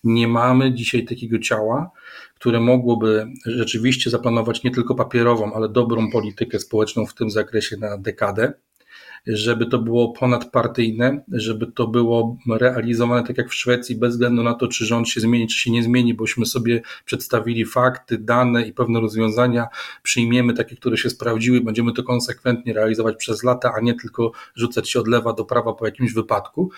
Nie 0.03 0.27
mamy 0.27 0.73
dzisiaj 0.73 1.05
takiego 1.05 1.39
ciała, 1.39 1.91
które 2.35 2.59
mogłoby 2.59 3.27
rzeczywiście 3.45 4.09
zaplanować 4.09 4.63
nie 4.63 4.71
tylko 4.71 4.95
papierową, 4.95 5.53
ale 5.53 5.69
dobrą 5.69 6.11
politykę 6.11 6.59
społeczną 6.59 7.05
w 7.05 7.13
tym 7.13 7.29
zakresie 7.29 7.77
na 7.77 7.97
dekadę 7.97 8.53
żeby 9.27 9.65
to 9.65 9.79
było 9.79 10.13
ponadpartyjne, 10.13 11.23
żeby 11.31 11.67
to 11.67 11.87
było 11.87 12.37
realizowane 12.49 13.27
tak 13.27 13.37
jak 13.37 13.49
w 13.49 13.55
Szwecji, 13.55 13.95
bez 13.95 14.11
względu 14.11 14.43
na 14.43 14.53
to, 14.53 14.67
czy 14.67 14.85
rząd 14.85 15.09
się 15.09 15.21
zmieni, 15.21 15.47
czy 15.47 15.59
się 15.59 15.71
nie 15.71 15.83
zmieni, 15.83 16.13
bośmy 16.13 16.45
sobie 16.45 16.81
przedstawili 17.05 17.65
fakty, 17.65 18.17
dane 18.17 18.67
i 18.67 18.73
pewne 18.73 18.99
rozwiązania, 18.99 19.67
przyjmiemy 20.03 20.53
takie, 20.53 20.75
które 20.75 20.97
się 20.97 21.09
sprawdziły, 21.09 21.61
będziemy 21.61 21.93
to 21.93 22.03
konsekwentnie 22.03 22.73
realizować 22.73 23.15
przez 23.15 23.43
lata, 23.43 23.73
a 23.77 23.81
nie 23.81 23.93
tylko 23.93 24.31
rzucać 24.55 24.89
się 24.89 24.99
od 24.99 25.07
lewa 25.07 25.33
do 25.33 25.45
prawa 25.45 25.73
po 25.73 25.85
jakimś 25.85 26.13
wypadku. 26.13 26.71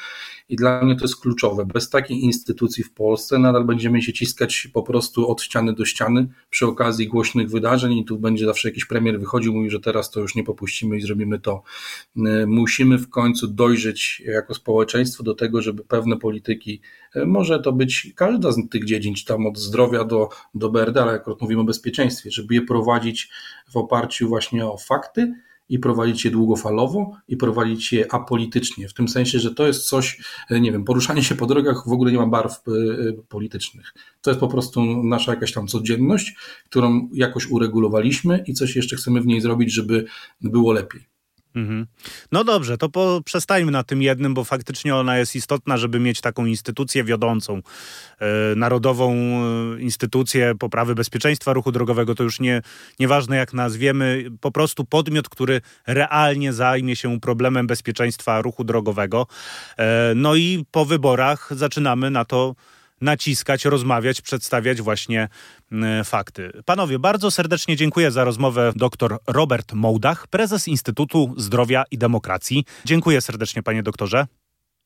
I 0.50 0.56
dla 0.56 0.82
mnie 0.82 0.96
to 0.96 1.04
jest 1.04 1.22
kluczowe. 1.22 1.66
Bez 1.66 1.90
takiej 1.90 2.24
instytucji 2.24 2.84
w 2.84 2.94
Polsce 2.94 3.40
nadal 3.40 3.66
będziemy 3.66 4.02
się 4.02 4.14
ciskać 4.14 4.68
po 4.74 4.84
prostu 4.84 5.30
od 5.30 5.42
ściany 5.42 5.74
do 5.74 5.86
ściany 5.86 6.28
przy 6.50 6.68
okazji 6.68 7.08
głośnych 7.08 7.50
wydarzeń 7.50 7.94
i 7.94 8.06
tu 8.06 8.20
będzie 8.20 8.46
zawsze 8.46 8.70
jakiś 8.70 8.86
premier 8.86 9.20
wychodził, 9.20 9.54
mówi, 9.54 9.70
że 9.70 9.80
teraz 9.80 10.12
to 10.12 10.20
już 10.20 10.36
nie 10.36 10.44
popuścimy 10.44 10.98
i 10.98 11.02
zrobimy 11.02 11.40
to 11.40 11.64
musimy 12.48 12.98
w 12.98 13.10
końcu 13.10 13.48
dojrzeć 13.48 14.22
jako 14.26 14.54
społeczeństwo 14.54 15.24
do 15.24 15.36
tego, 15.36 15.62
żeby 15.62 15.84
pewne 15.84 16.18
polityki, 16.18 16.82
e, 17.16 17.26
może 17.26 17.60
to 17.60 17.72
być 17.72 18.14
każda 18.16 18.52
z 18.52 18.70
tych 18.70 18.86
dziedzin, 18.86 19.16
czy 19.16 19.26
tam 19.26 19.46
od 19.46 19.60
zdrowia 19.60 20.04
do, 20.04 20.30
do 20.56 20.70
BRD, 20.70 21.02
ale 21.02 21.12
akurat 21.12 21.42
mówimy 21.42 21.62
o 21.62 21.66
bezpieczeństwie, 21.66 22.32
żeby 22.32 22.56
je 22.56 22.62
prowadzić 22.62 23.30
w 23.70 23.78
oparciu 23.78 24.28
właśnie 24.28 24.66
o 24.66 24.78
fakty, 24.78 25.34
i 25.70 25.80
prowadzić 25.80 26.26
je 26.26 26.32
długofalowo 26.32 27.12
i 27.28 27.38
prowadzić 27.38 27.94
je 27.94 28.14
apolitycznie. 28.14 28.88
W 28.88 28.94
tym 28.94 29.08
sensie, 29.08 29.40
że 29.40 29.56
to 29.56 29.68
jest 29.68 29.88
coś, 29.90 30.22
e, 30.50 30.60
nie 30.60 30.72
wiem, 30.72 30.84
poruszanie 30.84 31.24
się 31.24 31.36
po 31.36 31.46
drogach 31.46 31.84
w 31.88 31.92
ogóle 31.92 32.12
nie 32.12 32.18
ma 32.18 32.28
barw 32.28 32.62
e, 32.68 32.72
politycznych. 33.30 33.94
To 34.22 34.30
jest 34.32 34.40
po 34.40 34.48
prostu 34.48 35.04
nasza 35.04 35.34
jakaś 35.34 35.52
tam 35.52 35.68
codzienność, 35.68 36.36
którą 36.66 37.10
jakoś 37.14 37.48
uregulowaliśmy 37.48 38.44
i 38.48 38.54
coś 38.54 38.76
jeszcze 38.76 38.96
chcemy 38.96 39.22
w 39.22 39.26
niej 39.26 39.42
zrobić, 39.42 39.74
żeby 39.74 40.06
było 40.42 40.72
lepiej. 40.72 41.13
Mhm. 41.56 41.88
No 42.32 42.44
dobrze, 42.44 42.78
to 42.78 43.22
przestańmy 43.26 43.72
na 43.72 43.84
tym 43.84 44.02
jednym, 44.02 44.34
bo 44.34 44.44
faktycznie 44.44 44.96
ona 44.96 45.18
jest 45.18 45.36
istotna, 45.36 45.78
żeby 45.78 46.00
mieć 46.00 46.22
taką 46.22 46.46
instytucję 46.46 47.04
wiodącą, 47.04 47.62
e, 48.20 48.56
narodową 48.56 49.14
e, 49.14 49.82
instytucję 49.82 50.56
poprawy 50.60 50.96
bezpieczeństwa 50.96 51.54
ruchu 51.54 51.72
drogowego. 51.72 52.16
To 52.16 52.24
już 52.24 52.40
nie, 52.40 52.62
nieważne 53.00 53.38
jak 53.38 53.54
nazwiemy, 53.54 54.26
po 54.42 54.52
prostu 54.52 54.86
podmiot, 54.86 55.30
który 55.30 55.62
realnie 55.88 56.54
zajmie 56.54 56.96
się 56.96 57.20
problemem 57.20 57.68
bezpieczeństwa 57.68 58.42
ruchu 58.42 58.64
drogowego. 58.64 59.28
E, 59.78 60.14
no 60.16 60.36
i 60.36 60.66
po 60.72 60.86
wyborach 60.86 61.50
zaczynamy 61.56 62.12
na 62.12 62.26
to 62.26 62.56
naciskać, 63.04 63.66
rozmawiać, 63.66 64.22
przedstawiać 64.22 64.82
właśnie 64.82 65.30
fakty. 66.04 66.52
Panowie, 66.66 67.00
bardzo 67.00 67.32
serdecznie 67.32 67.76
dziękuję 67.76 68.12
za 68.12 68.24
rozmowę 68.24 68.74
dr 68.76 69.18
Robert 69.28 69.74
Mołdach, 69.74 70.28
prezes 70.28 70.68
Instytutu 70.68 71.34
Zdrowia 71.38 71.84
i 71.92 71.98
Demokracji. 71.98 72.66
Dziękuję 72.86 73.22
serdecznie, 73.22 73.64
panie 73.64 73.84
doktorze. 73.84 74.28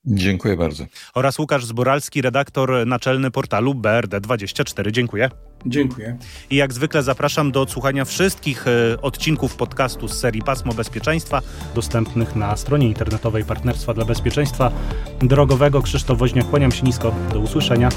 Dziękuję 0.06 0.58
bardzo. 0.58 0.86
Oraz 1.14 1.40
Łukasz 1.40 1.66
Zboralski, 1.66 2.22
redaktor 2.22 2.88
naczelny 2.88 3.32
portalu 3.32 3.74
BRD24. 3.74 4.92
Dziękuję. 4.92 5.30
Dziękuję. 5.66 6.18
I 6.50 6.56
jak 6.56 6.74
zwykle 6.74 7.04
zapraszam 7.04 7.52
do 7.52 7.62
odsłuchania 7.62 8.06
wszystkich 8.06 8.66
e, 8.68 9.02
odcinków 9.02 9.56
podcastu 9.56 10.08
z 10.08 10.20
serii 10.20 10.42
Pasmo 10.42 10.74
Bezpieczeństwa, 10.74 11.42
dostępnych 11.76 12.36
na 12.36 12.58
stronie 12.58 12.88
internetowej 12.88 13.44
Partnerstwa 13.44 13.94
dla 13.94 14.06
Bezpieczeństwa 14.06 14.72
Drogowego. 15.20 15.82
Krzysztof 15.82 16.18
Woźniak, 16.18 16.50
kłaniam 16.50 16.72
się 16.72 16.84
nisko. 16.84 17.16
Do 17.34 17.40
usłyszenia. 17.40 17.90